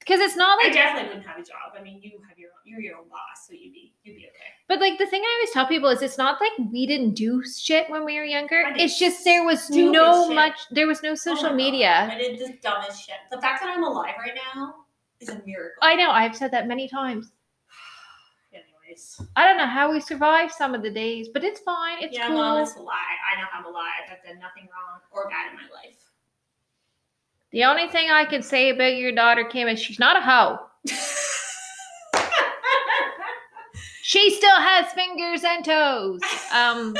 Because 0.00 0.20
it's 0.20 0.36
not 0.36 0.58
like 0.62 0.70
I 0.70 0.74
definitely 0.74 1.08
wouldn't 1.08 1.26
have 1.26 1.38
a 1.38 1.42
job. 1.42 1.74
I 1.76 1.82
mean, 1.82 2.00
you 2.00 2.12
have 2.28 2.38
your 2.38 2.50
own, 2.50 2.60
you're 2.64 2.80
your 2.80 2.96
own 2.96 3.08
boss, 3.08 3.44
so 3.48 3.52
you'd 3.54 3.72
be 3.72 3.92
you'd 4.04 4.14
be 4.16 4.22
okay. 4.26 4.50
But 4.68 4.78
like 4.80 4.98
the 4.98 5.06
thing 5.06 5.20
I 5.24 5.36
always 5.40 5.50
tell 5.52 5.66
people 5.66 5.88
is 5.88 6.00
it's 6.00 6.16
not 6.16 6.40
like 6.40 6.52
we 6.72 6.86
didn't 6.86 7.14
do 7.14 7.42
shit 7.44 7.90
when 7.90 8.04
we 8.04 8.16
were 8.16 8.24
younger. 8.24 8.62
It's 8.76 8.98
just 9.00 9.24
there 9.24 9.44
was 9.44 9.68
no 9.68 10.26
shit. 10.28 10.34
much 10.36 10.54
there 10.70 10.86
was 10.86 11.02
no 11.02 11.10
Oh 11.10 11.14
social 11.16 11.48
God. 11.48 11.56
media. 11.56 12.08
I 12.10 12.16
did 12.18 12.38
the 12.38 12.56
dumbest 12.62 13.04
shit. 13.04 13.16
The 13.32 13.40
fact 13.40 13.62
that 13.62 13.68
I'm 13.76 13.82
alive 13.82 14.14
right 14.20 14.34
now 14.54 14.74
is 15.18 15.28
a 15.28 15.42
miracle. 15.44 15.80
I 15.82 15.96
know, 15.96 16.10
I've 16.12 16.36
said 16.36 16.52
that 16.52 16.68
many 16.68 16.88
times. 16.88 17.32
Anyways, 18.52 19.20
I 19.34 19.44
don't 19.44 19.56
know 19.58 19.66
how 19.66 19.90
we 19.92 20.00
survived 20.00 20.52
some 20.52 20.72
of 20.74 20.82
the 20.82 20.90
days, 20.90 21.28
but 21.34 21.42
it's 21.42 21.60
fine. 21.60 22.02
It's 22.02 22.16
yeah, 22.16 22.28
cool. 22.28 22.36
well, 22.36 22.58
it's 22.58 22.76
a 22.76 22.80
lie. 22.80 22.94
I 23.34 23.40
know 23.40 23.46
I'm 23.52 23.64
alive. 23.64 24.06
I've 24.10 24.22
done 24.24 24.38
nothing 24.38 24.68
wrong 24.70 25.00
or 25.10 25.28
bad 25.28 25.50
in 25.50 25.56
my 25.56 25.66
life. 25.74 25.98
The 27.52 27.64
only 27.64 27.88
thing 27.88 28.10
I 28.10 28.24
can 28.24 28.42
say 28.42 28.70
about 28.70 28.96
your 28.96 29.12
daughter 29.12 29.44
Kim 29.44 29.68
is 29.68 29.80
she's 29.80 29.98
not 29.98 30.16
a 30.16 30.20
hoe. 30.20 30.58
She 34.06 34.30
still 34.30 34.54
has 34.54 34.92
fingers 34.92 35.42
and 35.42 35.64
toes. 35.64 36.20
Um 36.54 36.94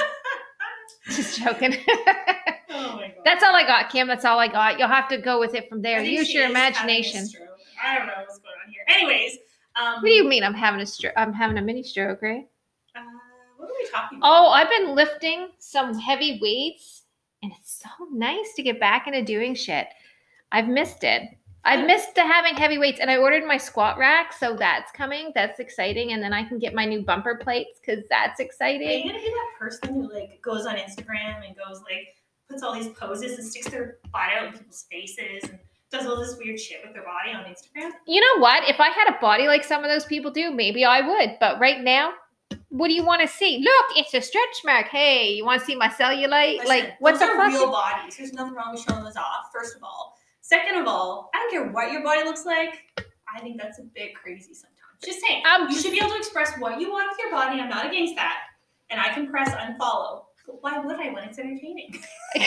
just 1.09 1.38
joking. 1.38 1.76
oh 1.88 2.96
my 2.96 3.12
god. 3.14 3.22
That's 3.24 3.44
all 3.44 3.54
I 3.54 3.62
got, 3.62 3.90
Kim. 3.90 4.09
That's 4.09 4.24
all 4.24 4.40
I 4.40 4.48
got. 4.48 4.80
You'll 4.80 4.88
have 4.88 5.09
to 5.11 5.18
go 5.18 5.38
with 5.38 5.54
it 5.54 5.68
from 5.68 5.82
there. 5.82 6.02
Use 6.02 6.35
your 6.35 6.50
is 6.50 6.52
having 6.52 6.56
a 6.56 6.98
imagination. 6.98 7.28
I 7.80 7.96
don't 7.96 8.09
know 8.09 8.12
what's 8.18 8.40
going 8.40 8.54
on 8.66 8.72
here. 8.72 8.82
Anyways, 8.88 9.38
um, 9.76 10.02
What 10.02 10.02
do 10.02 10.11
you 10.11 10.24
mean 10.24 10.42
I'm 10.42 10.52
having 10.52 10.80
a 10.80 10.87
stroke? 10.87 11.12
I'm 11.16 11.32
having 11.32 11.59
a 11.59 11.62
mini 11.62 11.85
stroke, 11.85 12.22
right? 12.22 12.48
Uh, 12.96 13.02
what 13.56 13.70
are 13.70 13.74
we 13.78 13.88
talking 13.88 14.18
about? 14.18 14.28
Oh, 14.28 14.48
I've 14.48 14.68
been 14.68 14.96
lifting 14.96 15.50
some 15.61 15.96
heavy 15.96 16.40
weights, 16.42 17.02
and 17.40 17.52
it's 17.56 17.85
so 17.85 18.04
nice 18.12 18.52
to 18.56 18.64
get 18.64 18.80
back 18.80 19.06
into 19.06 19.22
doing 19.22 19.54
shit. 19.54 19.87
I've 20.52 20.68
missed 20.68 21.04
it. 21.04 21.22
I've 21.64 21.85
missed 21.85 22.14
the 22.14 22.20
having 22.20 22.54
heavy 22.54 22.78
weights, 22.78 23.00
and 23.00 23.11
I 23.11 23.16
ordered 23.16 23.44
my 23.44 23.56
squat 23.56 23.98
rack, 23.98 24.32
so 24.32 24.54
that's 24.56 24.92
coming. 24.92 25.32
That's 25.35 25.59
exciting, 25.59 26.12
and 26.12 26.22
then 26.22 26.32
I 26.32 26.44
can 26.44 26.61
get 26.61 26.74
my 26.74 26.85
new 26.85 27.02
bumper 27.02 27.40
plates 27.42 27.80
because 27.80 28.04
that's 28.09 28.38
exciting. 28.38 28.88
Are 28.88 28.92
you 28.92 29.11
gonna 29.11 29.18
be 29.18 29.30
that 29.30 29.59
person 29.59 29.94
who 29.94 30.12
like 30.12 30.40
goes 30.42 30.64
on 30.64 30.76
Instagram 30.76 31.44
and 31.44 31.56
goes 31.56 31.82
like 31.82 32.14
puts 32.48 32.62
all 32.62 32.72
these 32.72 32.88
poses 32.88 33.37
and 33.38 33.46
sticks 33.46 33.68
their 33.68 33.98
butt 34.12 34.30
out 34.38 34.46
in 34.46 34.52
people's 34.52 34.87
faces 34.88 35.50
and 35.50 35.59
does 35.90 36.06
all 36.06 36.16
this 36.20 36.37
weird 36.37 36.59
shit 36.59 36.78
with 36.85 36.92
their 36.92 37.02
body 37.02 37.32
on 37.35 37.44
Instagram? 37.44 37.90
You 38.06 38.20
know 38.20 38.40
what? 38.40 38.68
If 38.68 38.80
I 38.80 38.88
had 38.90 39.09
a 39.09 39.20
body 39.20 39.46
like 39.46 39.64
some 39.64 39.85
of 39.85 39.90
those 39.90 40.04
people 40.04 40.30
do, 40.30 40.52
maybe 40.52 40.85
I 40.85 41.00
would. 41.00 41.37
But 41.40 41.61
right 41.61 41.82
now, 41.82 42.12
what 42.68 42.88
do 42.88 42.94
you 42.94 43.04
want 43.04 43.22
to 43.22 43.28
see? 43.28 43.59
Look, 43.59 43.96
it's 43.96 44.14
a 44.14 44.20
stretch 44.20 44.62
mark. 44.64 44.87
Hey, 44.87 45.32
you 45.32 45.44
want 45.44 45.61
to 45.61 45.66
see 45.66 45.74
my 45.74 45.88
cellulite? 45.88 46.59
Listen, 46.59 46.68
like, 46.68 46.94
what's 47.00 47.18
the 47.18 47.26
fuck? 47.26 47.48
real 47.48 47.70
bodies. 47.70 48.16
There's 48.16 48.32
nothing 48.32 48.54
wrong 48.54 48.72
with 48.72 48.82
showing 48.82 49.04
those 49.04 49.16
off. 49.16 49.50
First 49.52 49.76
of 49.76 49.82
all, 49.82 50.16
second 50.46 50.80
of 50.80 50.87
all, 50.87 51.30
I 51.35 51.38
don't 51.38 51.50
care 51.50 51.72
what 51.72 51.92
your 51.92 52.02
body 52.02 52.22
looks 52.22 52.46
like. 52.46 52.85
I 53.35 53.40
think 53.40 53.61
that's 53.61 53.78
a 53.78 53.82
bit 53.82 54.14
crazy 54.14 54.54
sometimes. 54.54 54.76
Just 55.04 55.20
saying. 55.20 55.42
I'm 55.44 55.68
You 55.68 55.78
should 55.78 55.92
be 55.92 55.98
able 55.98 56.11
to 56.11 56.16
express 56.16 56.52
what 56.59 56.80
you 56.80 56.90
want 56.90 57.09
with 57.11 57.18
your 57.18 57.30
body. 57.30 57.61
I'm 57.61 57.68
not 57.68 57.87
against 57.87 58.14
that. 58.16 58.38
And 58.90 59.00
I 59.00 59.12
can 59.12 59.28
press 59.28 59.50
unfollow. 59.50 60.22
But 60.46 60.62
why 60.62 60.78
would 60.78 60.96
I 60.96 61.12
when 61.12 61.24
it's 61.24 61.38
entertaining? 61.38 62.02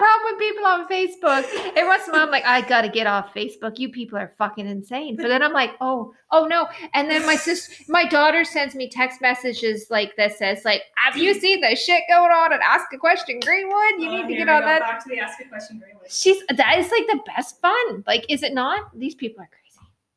problem 0.00 0.32
with 0.32 0.40
people 0.40 0.66
on 0.66 0.88
Facebook. 0.88 1.72
Every 1.76 1.86
once 1.88 2.04
in 2.06 2.10
a 2.10 2.12
while, 2.16 2.22
I'm 2.26 2.30
like, 2.30 2.44
I 2.44 2.60
gotta 2.62 2.88
get 2.88 3.06
off 3.06 3.32
Facebook. 3.34 3.78
You 3.78 3.88
people 3.90 4.18
are 4.18 4.32
fucking 4.38 4.66
insane. 4.66 5.16
But 5.16 5.28
then 5.28 5.42
I'm 5.42 5.52
like, 5.52 5.72
oh, 5.80 6.14
oh 6.30 6.46
no. 6.46 6.68
And 6.94 7.10
then 7.10 7.24
my 7.26 7.36
sister, 7.36 7.72
my 7.88 8.04
daughter 8.06 8.44
sends 8.44 8.74
me 8.74 8.88
text 8.88 9.20
messages 9.20 9.86
like 9.90 10.14
that 10.16 10.36
says, 10.36 10.64
like, 10.64 10.82
have 10.96 11.16
you 11.16 11.34
seen 11.34 11.60
the 11.60 11.74
shit 11.76 12.02
going 12.08 12.30
on 12.30 12.52
at 12.52 12.60
Ask 12.60 12.92
a 12.92 12.98
Question 12.98 13.40
Greenwood? 13.40 13.74
You 13.98 14.08
Oh, 14.10 14.16
need 14.16 14.28
to 14.28 14.34
get 14.36 14.48
on 14.48 14.62
that. 14.62 14.80
Back 14.80 15.02
to 15.04 15.08
the 15.08 15.18
ask 15.18 15.40
a 15.40 15.48
question 15.48 15.78
Greenwood. 15.78 16.10
She's 16.10 16.42
that 16.48 16.78
is 16.78 16.90
like 16.90 17.06
the 17.06 17.20
best 17.26 17.60
fun. 17.60 18.04
Like, 18.06 18.26
is 18.28 18.42
it 18.42 18.54
not? 18.54 18.96
These 18.98 19.14
people 19.14 19.42
are 19.42 19.48
crazy. 19.48 19.60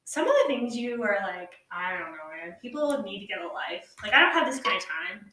Some 0.06 0.26
of 0.28 0.34
the 0.44 0.54
things 0.54 0.76
you 0.76 1.04
are 1.04 1.18
like, 1.24 1.52
I 1.72 1.92
don't 1.92 2.12
know, 2.12 2.30
man. 2.46 2.56
People 2.62 3.02
need 3.04 3.20
to 3.22 3.28
get 3.28 3.40
a 3.40 3.48
life. 3.48 3.94
Like, 4.02 4.13
I 4.13 4.20
don't 4.22 4.32
have 4.32 4.46
this 4.52 4.62
kind 4.62 4.78
of 4.78 4.84
time 4.84 5.32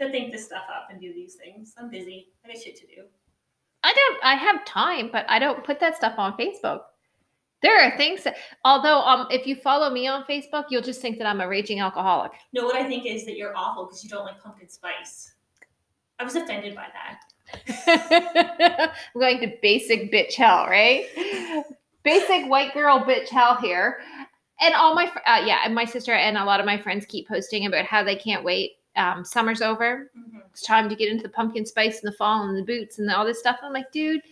to 0.00 0.10
think 0.10 0.30
this 0.30 0.44
stuff 0.44 0.62
up 0.72 0.88
and 0.90 1.00
do 1.00 1.12
these 1.12 1.34
things. 1.34 1.74
I'm 1.76 1.90
busy. 1.90 2.28
I 2.44 2.48
got 2.48 2.62
shit 2.62 2.76
to 2.76 2.86
do. 2.86 3.02
I 3.86 3.92
don't. 3.92 4.24
I 4.24 4.34
have 4.34 4.64
time, 4.64 5.10
but 5.12 5.26
I 5.28 5.38
don't 5.38 5.62
put 5.62 5.78
that 5.78 5.96
stuff 5.96 6.14
on 6.18 6.36
Facebook. 6.36 6.80
There 7.62 7.80
are 7.80 7.96
things 7.96 8.24
that, 8.24 8.34
although, 8.64 9.00
um, 9.02 9.28
if 9.30 9.46
you 9.46 9.54
follow 9.54 9.90
me 9.90 10.08
on 10.08 10.24
Facebook, 10.24 10.64
you'll 10.70 10.82
just 10.82 11.00
think 11.00 11.18
that 11.18 11.26
I'm 11.26 11.40
a 11.40 11.46
raging 11.46 11.78
alcoholic. 11.78 12.32
No, 12.52 12.64
what 12.64 12.74
I 12.74 12.88
think 12.88 13.06
is 13.06 13.24
that 13.26 13.36
you're 13.36 13.56
awful 13.56 13.84
because 13.84 14.02
you 14.02 14.10
don't 14.10 14.24
like 14.24 14.42
pumpkin 14.42 14.68
spice. 14.68 15.34
I 16.18 16.24
was 16.24 16.34
offended 16.34 16.74
by 16.74 16.86
that. 16.96 18.92
I'm 19.14 19.20
going 19.20 19.38
to 19.38 19.56
basic 19.62 20.12
bitch 20.12 20.34
hell, 20.34 20.66
right? 20.66 21.06
Basic 22.02 22.50
white 22.50 22.74
girl 22.74 23.00
bitch 23.00 23.28
hell 23.28 23.56
here. 23.56 24.00
And 24.60 24.74
all 24.74 24.96
my, 24.96 25.06
fr- 25.06 25.18
uh, 25.26 25.44
yeah, 25.46 25.60
and 25.64 25.74
my 25.74 25.84
sister 25.84 26.12
and 26.12 26.36
a 26.36 26.44
lot 26.44 26.58
of 26.58 26.66
my 26.66 26.76
friends 26.76 27.06
keep 27.06 27.28
posting 27.28 27.66
about 27.66 27.84
how 27.84 28.02
they 28.02 28.16
can't 28.16 28.42
wait. 28.42 28.72
Um, 28.96 29.24
summer's 29.24 29.62
over. 29.62 30.10
Mhm. 30.16 30.42
It's 30.50 30.62
time 30.62 30.88
to 30.88 30.96
get 30.96 31.10
into 31.10 31.22
the 31.22 31.28
pumpkin 31.28 31.66
spice 31.66 32.02
and 32.02 32.10
the 32.12 32.16
fall 32.16 32.48
and 32.48 32.56
the 32.56 32.62
boots 32.62 32.98
and 32.98 33.10
all 33.10 33.24
this 33.24 33.38
stuff. 33.38 33.58
I'm 33.62 33.72
like, 33.72 33.90
dude, 33.92 34.22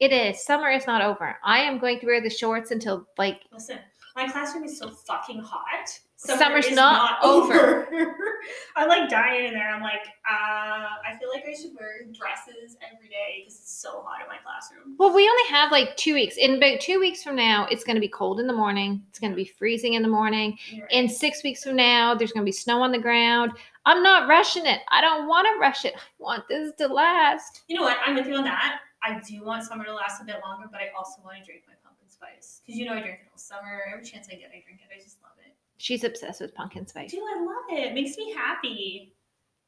it 0.00 0.12
is. 0.12 0.44
Summer 0.44 0.70
is 0.70 0.86
not 0.86 1.02
over. 1.02 1.38
I 1.44 1.58
am 1.60 1.78
going 1.78 2.00
to 2.00 2.06
wear 2.06 2.20
the 2.20 2.30
shorts 2.30 2.70
until 2.70 3.06
like 3.18 3.42
Listen, 3.52 3.78
my 4.14 4.28
classroom 4.28 4.64
is 4.64 4.78
so 4.78 4.90
fucking 4.90 5.40
hot. 5.40 5.98
Summer's 6.18 6.66
is 6.66 6.74
not 6.74 7.22
over. 7.22 7.86
I'm 8.76 8.88
like 8.88 9.08
dying 9.10 9.46
in 9.48 9.52
there. 9.52 9.70
I'm 9.70 9.82
like, 9.82 10.06
uh, 10.28 10.86
I 11.06 11.16
feel 11.20 11.28
like 11.28 11.44
I 11.46 11.54
should 11.54 11.72
wear 11.78 12.04
dresses 12.12 12.76
every 12.90 13.08
day 13.08 13.40
because 13.40 13.60
it's 13.60 13.78
so 13.80 14.02
hot 14.04 14.22
in 14.22 14.28
my 14.28 14.38
classroom. 14.42 14.96
Well, 14.98 15.14
we 15.14 15.28
only 15.28 15.50
have 15.50 15.70
like 15.70 15.94
two 15.98 16.14
weeks. 16.14 16.36
In 16.38 16.54
about 16.54 16.80
two 16.80 16.98
weeks 16.98 17.22
from 17.22 17.36
now, 17.36 17.66
it's 17.70 17.84
going 17.84 17.96
to 17.96 18.00
be 18.00 18.08
cold 18.08 18.40
in 18.40 18.46
the 18.46 18.54
morning. 18.54 19.02
It's 19.10 19.18
going 19.18 19.30
to 19.32 19.36
be 19.36 19.44
freezing 19.44 19.92
in 19.92 20.02
the 20.02 20.08
morning. 20.08 20.58
Right. 20.72 20.90
In 20.90 21.08
six 21.08 21.42
weeks 21.44 21.62
from 21.62 21.76
now, 21.76 22.14
there's 22.14 22.32
going 22.32 22.44
to 22.44 22.48
be 22.48 22.52
snow 22.52 22.80
on 22.80 22.92
the 22.92 22.98
ground. 22.98 23.52
I'm 23.86 24.02
not 24.02 24.28
rushing 24.28 24.66
it. 24.66 24.80
I 24.90 25.00
don't 25.00 25.28
want 25.28 25.46
to 25.46 25.60
rush 25.60 25.84
it. 25.84 25.94
I 25.96 26.00
want 26.18 26.48
this 26.48 26.72
to 26.78 26.88
last. 26.88 27.62
you 27.68 27.76
know 27.76 27.82
what? 27.82 27.96
I'm 28.04 28.16
with 28.16 28.26
you 28.26 28.34
on 28.34 28.44
that. 28.44 28.80
I 29.02 29.20
do 29.20 29.44
want 29.44 29.62
summer 29.62 29.84
to 29.84 29.94
last 29.94 30.20
a 30.20 30.24
bit 30.24 30.36
longer, 30.44 30.66
but 30.70 30.80
I 30.80 30.88
also 30.98 31.22
want 31.24 31.38
to 31.38 31.44
drink 31.44 31.62
my 31.68 31.74
pumpkin 31.84 32.08
spice 32.08 32.60
because 32.66 32.78
you 32.78 32.84
know 32.84 32.92
I 32.94 33.00
drink 33.00 33.20
it 33.22 33.28
all 33.30 33.38
summer. 33.38 33.82
Every 33.92 34.04
chance 34.04 34.26
I 34.30 34.34
get, 34.34 34.48
I 34.48 34.60
drink 34.64 34.80
it. 34.82 34.92
I 34.92 35.00
just 35.00 35.22
love 35.22 35.32
it. 35.46 35.54
She's 35.78 36.02
obsessed 36.02 36.40
with 36.40 36.54
pumpkin 36.54 36.86
spice. 36.86 37.12
Dude, 37.12 37.20
I 37.20 37.40
love 37.40 37.78
it. 37.78 37.86
It 37.88 37.94
makes 37.94 38.16
me 38.16 38.32
happy. 38.32 39.14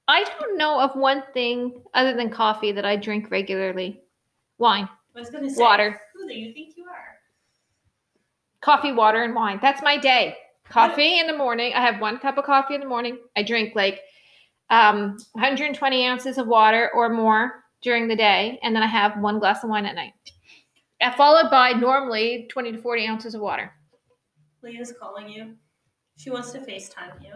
I 0.08 0.24
don't 0.24 0.58
know 0.58 0.80
of 0.80 0.96
one 0.96 1.22
thing 1.32 1.80
other 1.94 2.14
than 2.14 2.30
coffee 2.30 2.72
that 2.72 2.84
I 2.84 2.96
drink 2.96 3.30
regularly. 3.30 4.00
Wine, 4.56 4.88
I 5.14 5.22
gonna 5.30 5.48
say 5.48 5.62
water, 5.62 6.00
Who 6.14 6.26
do 6.26 6.34
you 6.34 6.52
think 6.52 6.76
you 6.76 6.84
are? 6.84 7.18
coffee, 8.60 8.90
water, 8.90 9.22
and 9.22 9.34
wine. 9.34 9.60
That's 9.62 9.82
my 9.82 9.96
day. 9.96 10.36
Coffee 10.70 11.18
in 11.18 11.26
the 11.26 11.36
morning. 11.36 11.72
I 11.74 11.80
have 11.80 12.00
one 12.00 12.18
cup 12.18 12.36
of 12.38 12.44
coffee 12.44 12.74
in 12.74 12.80
the 12.80 12.86
morning. 12.86 13.18
I 13.36 13.42
drink 13.42 13.74
like 13.74 14.00
um, 14.70 15.16
120 15.32 16.06
ounces 16.06 16.38
of 16.38 16.46
water 16.46 16.90
or 16.94 17.08
more 17.08 17.64
during 17.82 18.08
the 18.08 18.16
day, 18.16 18.58
and 18.62 18.74
then 18.74 18.82
I 18.82 18.86
have 18.86 19.18
one 19.20 19.38
glass 19.38 19.64
of 19.64 19.70
wine 19.70 19.86
at 19.86 19.94
night. 19.94 20.12
Followed 21.16 21.50
by 21.50 21.72
normally 21.72 22.48
20 22.50 22.72
to 22.72 22.78
40 22.78 23.06
ounces 23.06 23.34
of 23.34 23.40
water. 23.40 23.72
Leah's 24.62 24.92
calling 25.00 25.28
you. 25.28 25.54
She 26.16 26.30
wants 26.30 26.50
to 26.52 26.58
FaceTime 26.58 27.22
you. 27.22 27.34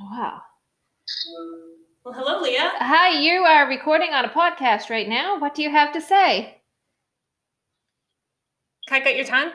Wow. 0.00 0.40
Well, 2.04 2.14
hello, 2.14 2.40
Leah. 2.40 2.72
Hi, 2.76 3.20
you 3.20 3.40
are 3.40 3.68
recording 3.68 4.12
on 4.12 4.24
a 4.24 4.28
podcast 4.28 4.90
right 4.90 5.08
now. 5.08 5.38
What 5.38 5.54
do 5.54 5.62
you 5.62 5.70
have 5.70 5.92
to 5.92 6.00
say? 6.00 6.62
Can 8.88 9.00
I 9.00 9.04
get 9.04 9.16
your 9.16 9.24
tongue? 9.24 9.50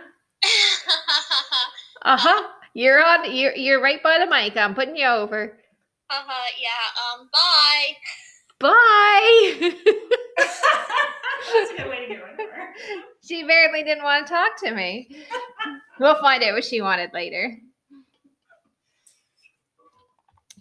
Uh 2.03 2.17
huh. 2.17 2.47
You're 2.73 3.03
on. 3.03 3.35
You're 3.35 3.55
you're 3.55 3.81
right 3.81 4.01
by 4.01 4.17
the 4.19 4.25
mic. 4.27 4.55
I'm 4.57 4.73
putting 4.75 4.95
you 4.95 5.05
over. 5.07 5.57
Uh-huh, 6.09 6.49
yeah, 6.59 7.19
um, 7.21 7.29
bye. 7.31 7.95
Bye. 8.59 9.71
That's 10.37 11.71
a 11.71 11.77
good 11.77 11.89
way 11.89 12.01
to 12.01 12.07
get 12.07 12.23
rid 12.23 12.33
of 12.33 12.53
her. 12.53 12.67
she 13.25 13.43
barely 13.43 13.83
didn't 13.83 14.03
want 14.03 14.27
to 14.27 14.33
talk 14.33 14.57
to 14.63 14.71
me. 14.75 15.15
We'll 15.99 16.19
find 16.19 16.43
out 16.43 16.53
what 16.53 16.65
she 16.65 16.81
wanted 16.81 17.13
later. 17.13 17.57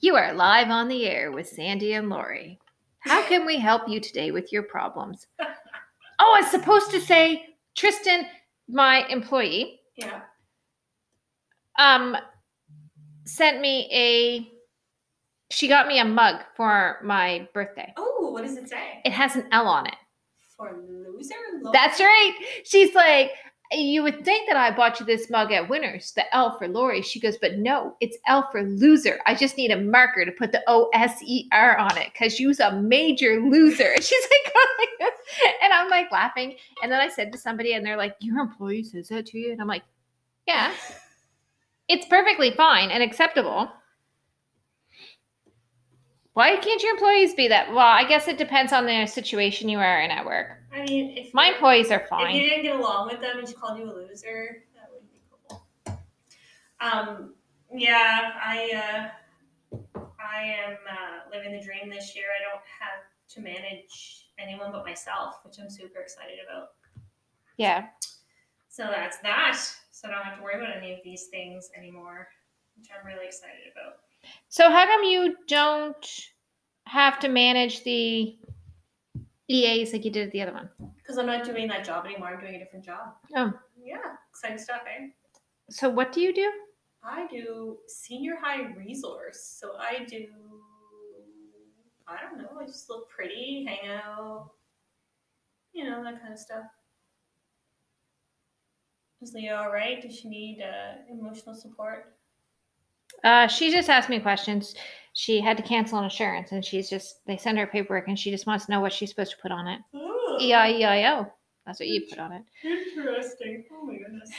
You 0.00 0.14
are 0.16 0.32
live 0.32 0.68
on 0.70 0.86
the 0.88 1.04
air 1.06 1.32
with 1.32 1.48
Sandy 1.48 1.94
and 1.94 2.08
Lori. 2.08 2.60
How 3.00 3.22
can 3.26 3.44
we 3.44 3.58
help 3.58 3.88
you 3.88 3.98
today 4.00 4.30
with 4.30 4.52
your 4.52 4.62
problems? 4.62 5.26
Oh, 6.22 6.34
I 6.36 6.42
was 6.42 6.50
supposed 6.50 6.90
to 6.90 7.00
say 7.00 7.46
Tristan, 7.74 8.26
my 8.68 9.06
employee, 9.08 9.80
Yeah. 9.96 10.20
Um, 11.80 12.16
sent 13.24 13.60
me 13.60 13.88
a. 13.92 14.52
She 15.52 15.66
got 15.66 15.88
me 15.88 15.98
a 15.98 16.04
mug 16.04 16.42
for 16.56 17.00
my 17.02 17.48
birthday. 17.52 17.92
Oh, 17.96 18.30
what 18.32 18.44
does 18.44 18.56
it 18.56 18.68
say? 18.68 19.00
It 19.04 19.12
has 19.12 19.34
an 19.34 19.46
L 19.50 19.66
on 19.66 19.86
it. 19.86 19.96
For 20.56 20.80
loser? 20.88 21.34
Lo- 21.60 21.72
That's 21.72 21.98
right. 21.98 22.32
She's 22.64 22.94
like, 22.94 23.32
you 23.72 24.02
would 24.02 24.24
think 24.24 24.48
that 24.48 24.56
I 24.56 24.70
bought 24.74 25.00
you 25.00 25.06
this 25.06 25.28
mug 25.30 25.50
at 25.50 25.68
Winners, 25.68 26.12
the 26.12 26.32
L 26.34 26.56
for 26.56 26.68
Lori. 26.68 27.02
She 27.02 27.18
goes, 27.18 27.36
but 27.38 27.58
no, 27.58 27.96
it's 28.00 28.16
L 28.28 28.48
for 28.52 28.62
loser. 28.62 29.18
I 29.26 29.34
just 29.34 29.56
need 29.56 29.72
a 29.72 29.80
marker 29.80 30.24
to 30.24 30.30
put 30.32 30.52
the 30.52 30.62
O 30.68 30.88
S 30.92 31.20
E 31.24 31.48
R 31.50 31.76
on 31.78 31.96
it 31.98 32.12
because 32.12 32.38
you's 32.38 32.60
a 32.60 32.80
major 32.80 33.40
loser. 33.40 33.92
And 33.94 34.04
she's 34.04 34.22
like, 34.22 34.54
like 35.00 35.12
and 35.62 35.72
I'm 35.72 35.88
like 35.88 36.12
laughing. 36.12 36.56
And 36.82 36.92
then 36.92 37.00
I 37.00 37.08
said 37.08 37.32
to 37.32 37.38
somebody, 37.38 37.74
and 37.74 37.84
they're 37.84 37.96
like, 37.96 38.14
your 38.20 38.38
employee 38.38 38.84
says 38.84 39.08
that 39.08 39.26
to 39.26 39.38
you? 39.38 39.52
And 39.52 39.60
I'm 39.60 39.68
like, 39.68 39.82
yeah, 40.46 40.72
it's 41.90 42.06
perfectly 42.06 42.52
fine 42.52 42.90
and 42.90 43.02
acceptable. 43.02 43.68
Why 46.34 46.56
can't 46.56 46.80
your 46.82 46.92
employees 46.92 47.34
be 47.34 47.48
that? 47.48 47.70
Well, 47.70 47.78
I 47.80 48.04
guess 48.04 48.28
it 48.28 48.38
depends 48.38 48.72
on 48.72 48.86
the 48.86 49.06
situation 49.06 49.68
you 49.68 49.78
are 49.78 50.00
in 50.00 50.12
at 50.12 50.24
work. 50.24 50.46
I 50.72 50.84
mean, 50.84 51.18
if 51.18 51.34
My 51.34 51.48
employees 51.48 51.90
are 51.90 52.06
fine. 52.08 52.36
If 52.36 52.42
you 52.42 52.48
didn't 52.48 52.62
get 52.62 52.76
along 52.76 53.08
with 53.08 53.20
them 53.20 53.40
and 53.40 53.48
she 53.48 53.54
called 53.54 53.76
you 53.76 53.84
a 53.84 53.92
loser, 53.92 54.62
that 54.76 54.88
would 54.92 55.10
be 55.10 55.20
cool. 55.48 55.66
Um, 56.80 57.34
yeah, 57.74 58.30
I 58.40 59.10
uh, 59.74 59.78
I 60.20 60.44
am 60.44 60.76
uh, 60.88 61.36
living 61.36 61.58
the 61.58 61.64
dream 61.64 61.90
this 61.90 62.14
year. 62.14 62.26
I 62.38 62.48
don't 62.48 62.62
have 62.78 63.02
to 63.34 63.40
manage 63.40 64.28
anyone 64.38 64.70
but 64.70 64.84
myself, 64.84 65.40
which 65.44 65.56
I'm 65.60 65.68
super 65.68 65.98
excited 65.98 66.38
about. 66.48 66.68
Yeah. 67.56 67.86
So 68.68 68.84
that's 68.84 69.18
that. 69.18 69.58
So 70.00 70.08
I 70.08 70.12
don't 70.12 70.24
have 70.24 70.38
to 70.38 70.42
worry 70.42 70.54
about 70.54 70.74
any 70.74 70.94
of 70.94 71.00
these 71.04 71.26
things 71.26 71.70
anymore, 71.76 72.26
which 72.78 72.88
I'm 72.90 73.06
really 73.06 73.26
excited 73.26 73.70
about. 73.70 73.96
So 74.48 74.70
how 74.70 74.86
come 74.86 75.04
you 75.04 75.36
don't 75.46 76.06
have 76.86 77.18
to 77.18 77.28
manage 77.28 77.84
the 77.84 78.38
EAs 79.50 79.92
like 79.92 80.06
you 80.06 80.10
did 80.10 80.28
at 80.28 80.32
the 80.32 80.40
other 80.40 80.54
one? 80.54 80.70
Because 80.96 81.18
I'm 81.18 81.26
not 81.26 81.44
doing 81.44 81.68
that 81.68 81.84
job 81.84 82.06
anymore. 82.06 82.28
I'm 82.28 82.40
doing 82.40 82.54
a 82.54 82.58
different 82.58 82.82
job. 82.82 83.12
Oh. 83.36 83.52
Yeah, 83.78 83.98
exciting 84.30 84.56
stuff, 84.56 84.80
eh? 84.86 85.08
So 85.68 85.90
what 85.90 86.12
do 86.12 86.22
you 86.22 86.32
do? 86.32 86.50
I 87.04 87.26
do 87.26 87.76
senior 87.86 88.36
high 88.42 88.72
resource. 88.74 89.58
So 89.60 89.72
I 89.78 90.04
do, 90.04 90.24
I 92.08 92.16
don't 92.22 92.38
know, 92.38 92.58
I 92.58 92.64
just 92.64 92.88
look 92.88 93.10
pretty, 93.10 93.66
hang 93.68 93.90
out, 93.90 94.50
you 95.74 95.84
know, 95.84 96.02
that 96.04 96.22
kind 96.22 96.32
of 96.32 96.38
stuff. 96.38 96.64
Is 99.22 99.34
Leah 99.34 99.56
all 99.56 99.70
right? 99.70 100.00
Does 100.00 100.16
she 100.18 100.28
need 100.28 100.62
uh, 100.62 101.02
emotional 101.10 101.54
support? 101.54 102.14
Uh, 103.22 103.46
she 103.46 103.70
just 103.70 103.90
asked 103.90 104.08
me 104.08 104.18
questions. 104.18 104.74
She 105.12 105.40
had 105.40 105.56
to 105.56 105.62
cancel 105.62 105.98
an 105.98 106.04
insurance, 106.04 106.52
and 106.52 106.64
she's 106.64 106.88
just 106.88 107.26
they 107.26 107.36
send 107.36 107.58
her 107.58 107.66
paperwork, 107.66 108.08
and 108.08 108.18
she 108.18 108.30
just 108.30 108.46
wants 108.46 108.66
to 108.66 108.70
know 108.70 108.80
what 108.80 108.92
she's 108.92 109.10
supposed 109.10 109.32
to 109.32 109.38
put 109.42 109.50
on 109.50 109.66
it. 109.66 109.80
E 110.40 110.54
I 110.54 110.70
E 110.70 110.84
I 110.84 111.18
O. 111.18 111.26
That's 111.66 111.80
what 111.80 111.88
you 111.88 112.06
put 112.08 112.18
on 112.18 112.32
it. 112.32 112.42
Interesting. 112.64 113.64
Oh 113.72 113.84
my 113.84 113.96
goodness. 113.96 114.30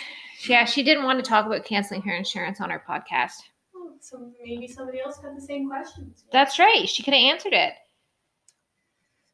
Yeah, 0.48 0.66
she 0.66 0.82
didn't 0.82 1.04
want 1.04 1.24
to 1.24 1.30
talk 1.30 1.46
about 1.46 1.66
canceling 1.66 2.02
her 2.02 2.16
insurance 2.16 2.60
on 2.60 2.72
her 2.72 2.84
podcast. 2.88 3.34
Oh, 3.76 3.92
so 4.00 4.32
maybe 4.44 4.68
somebody 4.68 5.00
else 5.00 5.20
had 5.22 5.38
the 5.38 5.42
same 5.42 5.70
questions. 5.70 6.24
That's 6.32 6.58
right. 6.58 6.90
She 6.90 7.04
could 7.04 7.14
have 7.14 7.22
answered 7.22 7.54
it. 7.54 7.74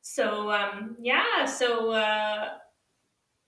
So 0.02 0.52
um, 0.52 0.98
yeah, 1.00 1.46
so 1.46 1.92
uh, 1.92 2.50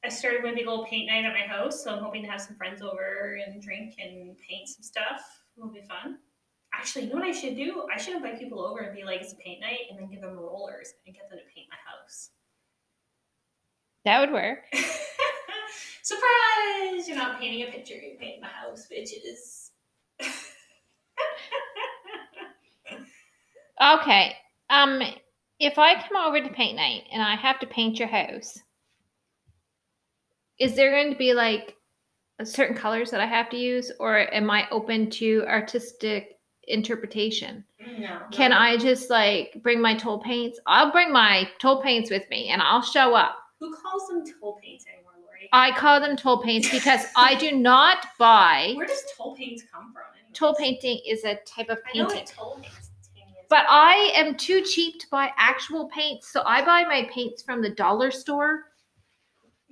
I 0.03 0.09
started 0.09 0.43
my 0.43 0.53
big 0.53 0.67
old 0.67 0.87
paint 0.87 1.07
night 1.07 1.25
at 1.25 1.33
my 1.33 1.45
house. 1.53 1.83
So 1.83 1.93
I'm 1.93 2.03
hoping 2.03 2.23
to 2.23 2.29
have 2.29 2.41
some 2.41 2.55
friends 2.55 2.81
over 2.81 3.37
and 3.45 3.61
drink 3.61 3.95
and 3.99 4.37
paint 4.37 4.69
some 4.69 4.83
stuff. 4.83 5.21
It'll 5.57 5.69
be 5.69 5.81
fun. 5.81 6.17
Actually, 6.73 7.05
you 7.05 7.09
know 7.09 7.15
what 7.15 7.27
I 7.27 7.31
should 7.31 7.55
do? 7.55 7.85
I 7.93 7.97
should 7.97 8.15
invite 8.15 8.39
people 8.39 8.61
over 8.61 8.79
and 8.79 8.95
be 8.95 9.03
like, 9.03 9.21
it's 9.21 9.33
a 9.33 9.37
paint 9.37 9.59
night, 9.59 9.89
and 9.89 9.99
then 9.99 10.09
give 10.09 10.21
them 10.21 10.37
rollers 10.37 10.93
and 11.05 11.15
get 11.15 11.29
them 11.29 11.39
to 11.39 11.45
paint 11.53 11.67
my 11.69 11.77
house. 11.83 12.29
That 14.05 14.19
would 14.19 14.31
work. 14.31 14.59
Surprise! 16.03 17.07
You're 17.07 17.17
not 17.17 17.39
painting 17.39 17.67
a 17.67 17.71
picture, 17.71 17.95
you're 17.95 18.17
painting 18.17 18.41
my 18.41 18.47
house, 18.47 18.87
bitches. 18.91 19.71
Okay. 23.81 24.35
Um, 24.69 25.01
if 25.59 25.77
I 25.77 25.95
come 25.95 26.17
over 26.17 26.41
to 26.41 26.53
paint 26.53 26.75
night 26.75 27.03
and 27.11 27.21
I 27.21 27.35
have 27.35 27.59
to 27.59 27.67
paint 27.67 27.97
your 27.97 28.09
house, 28.09 28.59
is 30.59 30.75
there 30.75 30.91
going 30.91 31.11
to 31.11 31.17
be 31.17 31.33
like 31.33 31.75
certain 32.43 32.75
colors 32.75 33.11
that 33.11 33.21
I 33.21 33.25
have 33.25 33.49
to 33.49 33.57
use, 33.57 33.91
or 33.99 34.33
am 34.33 34.49
I 34.49 34.67
open 34.69 35.09
to 35.11 35.43
artistic 35.47 36.37
interpretation? 36.67 37.63
no. 37.97 38.19
Can 38.31 38.53
I 38.53 38.77
just 38.77 39.09
like 39.09 39.59
bring 39.63 39.81
my 39.81 39.95
tool 39.95 40.19
paints? 40.19 40.59
I'll 40.67 40.91
bring 40.91 41.11
my 41.11 41.49
tool 41.59 41.81
paints 41.81 42.09
with 42.09 42.23
me 42.29 42.49
and 42.49 42.61
I'll 42.61 42.81
show 42.81 43.15
up. 43.15 43.35
Who 43.59 43.75
calls 43.75 44.07
them 44.07 44.23
tole 44.39 44.57
paints 44.63 44.85
anymore, 44.87 45.13
Lori? 45.21 45.49
I 45.51 45.71
call 45.77 45.99
them 45.99 46.15
tool 46.15 46.37
paints 46.41 46.69
because 46.69 47.05
I 47.17 47.35
do 47.35 47.51
not 47.51 48.05
buy 48.17 48.73
Where 48.75 48.87
does 48.87 49.03
tole 49.17 49.35
paints 49.35 49.63
come 49.71 49.91
from? 49.91 50.03
anyways? 50.17 50.37
tool 50.37 50.55
painting 50.57 50.99
is 51.07 51.23
a 51.25 51.35
type 51.45 51.69
of 51.69 51.79
I 51.93 51.97
know 51.97 52.05
painting. 52.05 52.17
what 52.19 52.27
tole 52.27 52.55
painting. 52.61 52.75
But 53.49 53.65
I 53.67 54.11
am 54.15 54.37
too 54.37 54.61
cheap 54.61 54.99
to 54.99 55.07
buy 55.09 55.31
actual 55.37 55.89
paints, 55.89 56.31
so 56.31 56.43
I 56.45 56.63
buy 56.63 56.83
my 56.83 57.09
paints 57.11 57.41
from 57.41 57.61
the 57.61 57.71
dollar 57.71 58.11
store 58.11 58.65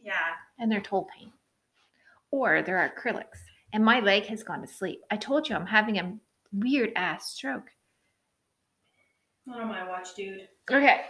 yeah, 0.02 0.14
and 0.60 0.72
they're 0.72 0.82
tole 0.82 1.08
paint. 1.18 1.32
Or 2.32 2.62
they're 2.62 2.94
acrylics. 2.94 3.40
And 3.74 3.84
my 3.84 4.00
leg 4.00 4.26
has 4.26 4.44
gone 4.44 4.62
to 4.62 4.68
sleep. 4.68 5.02
I 5.12 5.18
told 5.18 5.48
you 5.48 5.56
I'm 5.56 5.66
having 5.66 6.00
a 6.00 6.18
weird 6.54 6.92
ass 6.96 7.32
stroke. 7.34 7.70
not 9.46 9.62
on 9.62 9.68
my 9.68 9.88
watch, 9.88 10.16
dude. 10.16 10.48
Okay. 10.72 11.02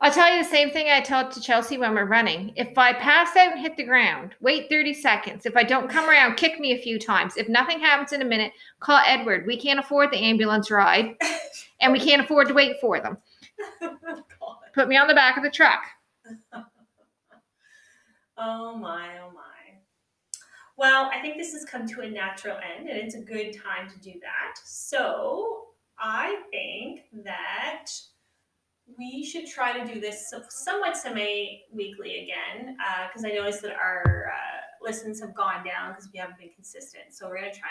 I'll 0.00 0.10
tell 0.10 0.34
you 0.34 0.42
the 0.42 0.48
same 0.48 0.70
thing 0.70 0.88
I 0.90 1.00
tell 1.00 1.30
to 1.30 1.40
Chelsea 1.40 1.78
when 1.78 1.94
we're 1.94 2.06
running. 2.06 2.52
If 2.56 2.76
I 2.76 2.92
pass 2.92 3.36
out 3.36 3.52
and 3.52 3.60
hit 3.60 3.76
the 3.76 3.84
ground, 3.84 4.34
wait 4.40 4.68
30 4.68 4.94
seconds. 4.94 5.46
If 5.46 5.56
I 5.56 5.62
don't 5.62 5.88
come 5.88 6.10
around, 6.10 6.34
kick 6.36 6.58
me 6.58 6.72
a 6.72 6.82
few 6.82 6.98
times. 6.98 7.36
If 7.36 7.48
nothing 7.48 7.78
happens 7.78 8.12
in 8.12 8.20
a 8.20 8.24
minute, 8.24 8.52
call 8.80 9.00
Edward. 9.06 9.46
We 9.46 9.56
can't 9.56 9.78
afford 9.78 10.10
the 10.10 10.18
ambulance 10.18 10.72
ride 10.72 11.14
and 11.80 11.92
we 11.92 12.00
can't 12.00 12.20
afford 12.22 12.48
to 12.48 12.54
wait 12.54 12.80
for 12.80 13.00
them. 13.00 13.16
Oh, 14.42 14.56
Put 14.74 14.88
me 14.88 14.96
on 14.96 15.06
the 15.06 15.14
back 15.14 15.36
of 15.36 15.44
the 15.44 15.50
truck. 15.50 15.84
Oh 18.44 18.76
my, 18.76 19.20
oh 19.22 19.30
my. 19.32 19.40
Well, 20.76 21.08
I 21.14 21.20
think 21.20 21.36
this 21.36 21.52
has 21.52 21.64
come 21.64 21.86
to 21.86 22.00
a 22.00 22.10
natural 22.10 22.56
end 22.56 22.88
and 22.88 22.98
it's 22.98 23.14
a 23.14 23.20
good 23.20 23.52
time 23.52 23.88
to 23.88 23.98
do 24.00 24.18
that. 24.20 24.54
So 24.64 25.66
I 25.96 26.42
think 26.50 27.02
that 27.24 27.86
we 28.98 29.24
should 29.24 29.46
try 29.46 29.78
to 29.78 29.94
do 29.94 30.00
this 30.00 30.34
somewhat 30.48 30.96
semi 30.96 31.62
weekly 31.72 32.24
again 32.24 32.76
because 33.06 33.24
I 33.24 33.28
noticed 33.28 33.62
that 33.62 33.76
our 33.76 34.32
uh, 34.34 34.84
listens 34.84 35.20
have 35.20 35.36
gone 35.36 35.64
down 35.64 35.92
because 35.92 36.10
we 36.12 36.18
haven't 36.18 36.38
been 36.38 36.50
consistent. 36.52 37.04
So 37.10 37.28
we're 37.28 37.38
going 37.38 37.52
to 37.52 37.56
try, 37.56 37.70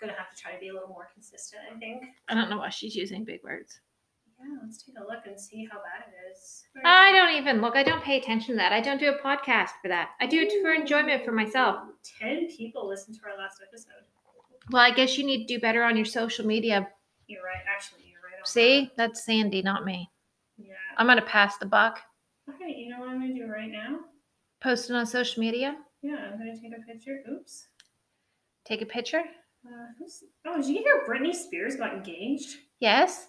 going 0.00 0.12
to 0.12 0.18
have 0.18 0.32
to 0.32 0.40
try 0.40 0.52
to 0.52 0.60
be 0.60 0.68
a 0.68 0.72
little 0.72 0.88
more 0.88 1.08
consistent, 1.12 1.62
I 1.74 1.76
think. 1.80 2.04
I 2.28 2.34
don't 2.34 2.50
know 2.50 2.58
why 2.58 2.68
she's 2.68 2.94
using 2.94 3.24
big 3.24 3.42
words. 3.42 3.80
Yeah, 4.40 4.58
let's 4.62 4.82
take 4.82 4.96
a 4.98 5.00
look 5.00 5.26
and 5.26 5.38
see 5.40 5.66
how 5.70 5.78
bad 5.78 6.06
it 6.08 6.32
is. 6.32 6.64
I 6.84 7.12
don't 7.12 7.34
even 7.36 7.60
look. 7.60 7.76
I 7.76 7.82
don't 7.82 8.02
pay 8.02 8.18
attention 8.18 8.54
to 8.54 8.56
that. 8.56 8.72
I 8.72 8.80
don't 8.80 8.98
do 9.00 9.10
a 9.10 9.18
podcast 9.18 9.70
for 9.80 9.88
that. 9.88 10.10
I 10.20 10.26
do 10.26 10.40
it 10.40 10.62
for 10.62 10.72
enjoyment 10.72 11.24
for 11.24 11.32
myself. 11.32 11.78
10 12.20 12.48
people 12.48 12.88
listened 12.88 13.16
to 13.16 13.22
our 13.30 13.38
last 13.38 13.62
episode. 13.66 14.04
Well, 14.70 14.82
I 14.82 14.90
guess 14.90 15.16
you 15.18 15.24
need 15.24 15.46
to 15.46 15.54
do 15.54 15.60
better 15.60 15.82
on 15.82 15.96
your 15.96 16.04
social 16.06 16.46
media. 16.46 16.88
You're 17.26 17.42
right. 17.42 17.62
Actually, 17.68 18.02
you're 18.10 18.20
right. 18.22 18.38
On 18.40 18.46
See, 18.46 18.90
that's 18.96 19.24
Sandy, 19.24 19.62
not 19.62 19.84
me. 19.84 20.10
that. 20.58 20.66
Yeah. 20.66 20.74
I'm 20.98 21.06
going 21.06 21.18
to 21.18 21.24
pass 21.24 21.56
the 21.58 21.66
buck. 21.66 22.00
Okay, 22.48 22.74
you 22.76 22.90
know 22.90 23.00
what 23.00 23.08
I'm 23.08 23.20
going 23.20 23.34
to 23.34 23.40
do 23.46 23.50
right 23.50 23.70
now? 23.70 24.00
Post 24.62 24.90
it 24.90 24.96
on 24.96 25.06
social 25.06 25.40
media. 25.40 25.76
Yeah, 26.02 26.16
I'm 26.16 26.38
going 26.38 26.54
to 26.54 26.60
take 26.60 26.72
a 26.76 26.82
picture. 26.86 27.20
Oops. 27.30 27.68
Take 28.64 28.82
a 28.82 28.86
picture. 28.86 29.22
Uh, 29.66 29.86
who's, 29.98 30.22
oh, 30.46 30.56
did 30.56 30.66
you 30.66 30.78
hear 30.78 31.04
Britney 31.08 31.34
Spears 31.34 31.76
got 31.76 31.94
engaged? 31.94 32.56
Yes. 32.80 33.28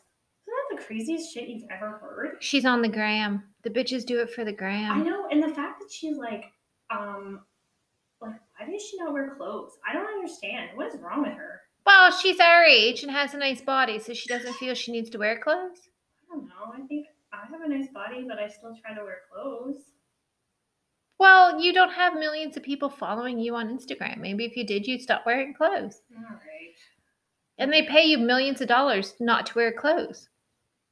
That 0.70 0.78
the 0.78 0.84
craziest 0.84 1.34
shit 1.34 1.50
you've 1.50 1.70
ever 1.70 1.98
heard? 1.98 2.38
She's 2.40 2.66
on 2.66 2.82
the 2.82 2.90
gram. 2.90 3.44
The 3.64 3.70
bitches 3.70 4.06
do 4.06 4.20
it 4.22 4.32
for 4.32 4.46
the 4.46 4.54
gram. 4.54 5.02
I 5.02 5.04
know, 5.04 5.28
and 5.30 5.44
the 5.44 5.54
fact 5.54 5.80
that 5.80 5.92
she's 5.92 6.18
like, 6.18 6.46
um, 6.90 7.42
like, 8.22 8.36
why 8.58 8.72
does 8.72 8.82
she 8.82 8.98
not 8.98 9.14
wear 9.14 9.36
clothes? 9.36 9.78
I 9.88 9.94
don't 9.94 10.08
understand. 10.08 10.70
What 10.76 10.94
is 10.94 11.00
wrong 11.00 11.24
with 11.24 11.34
her? 11.34 11.62
Well, 11.86 12.12
she's 12.12 12.40
our 12.40 12.64
age 12.64 13.04
and 13.04 13.12
has 13.12 13.34
a 13.34 13.38
nice 13.38 13.62
body, 13.62 14.00
so 14.00 14.14
she 14.14 14.30
doesn't 14.30 14.54
feel 14.60 14.74
she 14.74 14.92
needs 14.92 15.10
to 15.12 15.18
wear 15.18 15.40
clothes. 15.40 15.90
I 16.24 16.36
don't 16.36 16.48
know. 16.48 16.74
I 16.74 16.86
think 16.88 17.08
I 17.34 17.46
have 17.52 17.62
a 17.62 17.70
nice 17.70 17.90
body, 17.94 18.26
but 18.28 18.40
I 18.40 18.48
still 18.48 18.76
try 18.82 18.96
to 18.96 19.04
wear 19.04 19.20
clothes. 19.32 19.82
Well, 21.18 21.62
you 21.62 21.72
don't 21.74 21.94
have 21.94 22.16
millions 22.16 22.58
of 22.58 22.64
people 22.64 22.90
following 22.90 23.40
you 23.40 23.56
on 23.56 23.70
Instagram. 23.70 24.18
Maybe 24.18 24.46
if 24.46 24.58
you 24.58 24.66
did, 24.66 24.86
you'd 24.86 25.02
stop 25.02 25.26
wearing 25.26 25.54
clothes. 25.54 26.02
All 26.16 26.24
right. 26.24 26.76
And 27.58 27.72
they 27.72 27.84
pay 27.84 28.04
you 28.04 28.18
millions 28.18 28.60
of 28.60 28.68
dollars 28.68 29.14
not 29.20 29.46
to 29.48 29.56
wear 29.56 29.72
clothes. 29.72 30.28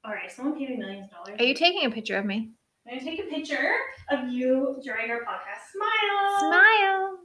All 0.06 0.12
right. 0.12 0.32
Someone 0.32 0.58
paid 0.58 0.70
me 0.70 0.78
millions 0.78 1.06
of 1.06 1.12
dollars. 1.12 1.40
Are 1.40 1.46
you 1.46 1.54
taking 1.54 1.86
a 1.86 1.92
picture 1.92 2.18
of 2.18 2.26
me? 2.26 2.52
I'm 2.86 3.00
gonna 3.00 3.10
take 3.10 3.20
a 3.26 3.30
picture 3.30 3.72
of 4.12 4.28
you 4.28 4.80
during 4.84 5.10
our 5.10 5.20
podcast. 5.22 5.72
Smile. 5.72 6.40
Smile. 6.40 7.20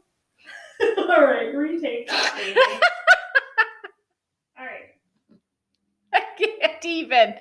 All 1.16 1.24
right, 1.24 1.52
retake 1.56 2.06
that, 2.08 2.34
baby. 2.36 2.60
All 4.58 4.64
right. 4.64 4.94
I 6.12 6.20
can't 6.38 6.84
even. 6.84 7.34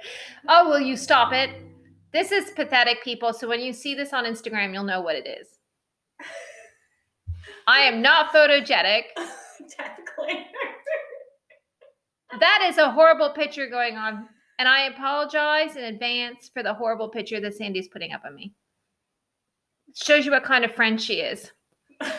Oh, 0.47 0.69
will 0.69 0.79
you 0.79 0.97
stop 0.97 1.33
it? 1.33 1.51
This 2.13 2.31
is 2.31 2.49
pathetic, 2.51 3.03
people. 3.03 3.33
So 3.33 3.47
when 3.47 3.59
you 3.59 3.73
see 3.73 3.93
this 3.93 4.13
on 4.13 4.25
Instagram, 4.25 4.73
you'll 4.73 4.83
know 4.83 5.01
what 5.01 5.15
it 5.15 5.27
is. 5.27 5.47
I 7.67 7.81
am 7.81 8.01
not 8.01 8.31
photogenic. 8.33 9.03
Technically. 9.69 10.47
That 12.39 12.65
is 12.69 12.77
a 12.77 12.91
horrible 12.91 13.29
picture 13.31 13.69
going 13.69 13.97
on. 13.97 14.27
And 14.59 14.67
I 14.67 14.81
apologize 14.87 15.75
in 15.75 15.83
advance 15.83 16.49
for 16.53 16.63
the 16.63 16.73
horrible 16.73 17.09
picture 17.09 17.39
that 17.39 17.53
Sandy's 17.55 17.87
putting 17.87 18.11
up 18.11 18.25
of 18.25 18.33
me. 18.33 18.53
It 19.89 19.97
shows 19.97 20.25
you 20.25 20.31
what 20.31 20.43
kind 20.43 20.65
of 20.65 20.73
friend 20.73 20.99
she 21.01 21.15
is. 21.15 21.51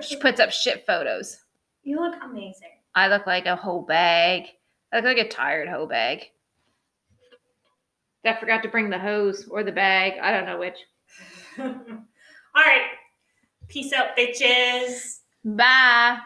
She 0.00 0.16
puts 0.16 0.38
up 0.40 0.50
shit 0.52 0.84
photos. 0.86 1.38
you 1.82 1.98
look 1.98 2.14
amazing. 2.22 2.68
I 2.94 3.08
look 3.08 3.26
like 3.26 3.46
a 3.46 3.56
whole 3.56 3.80
bag. 3.80 4.44
I 4.92 4.96
look 4.96 5.06
like 5.06 5.16
a 5.16 5.28
tired 5.28 5.68
hoe 5.68 5.86
bag. 5.86 6.24
I 8.26 8.34
forgot 8.38 8.62
to 8.62 8.68
bring 8.68 8.90
the 8.90 8.98
hose 8.98 9.48
or 9.50 9.64
the 9.64 9.72
bag. 9.72 10.14
I 10.20 10.30
don't 10.32 10.44
know 10.46 10.58
which. 10.58 10.76
All 11.58 11.64
right. 12.54 12.82
Peace 13.68 13.92
out, 13.94 14.16
bitches. 14.16 15.20
Bye. 15.44 16.18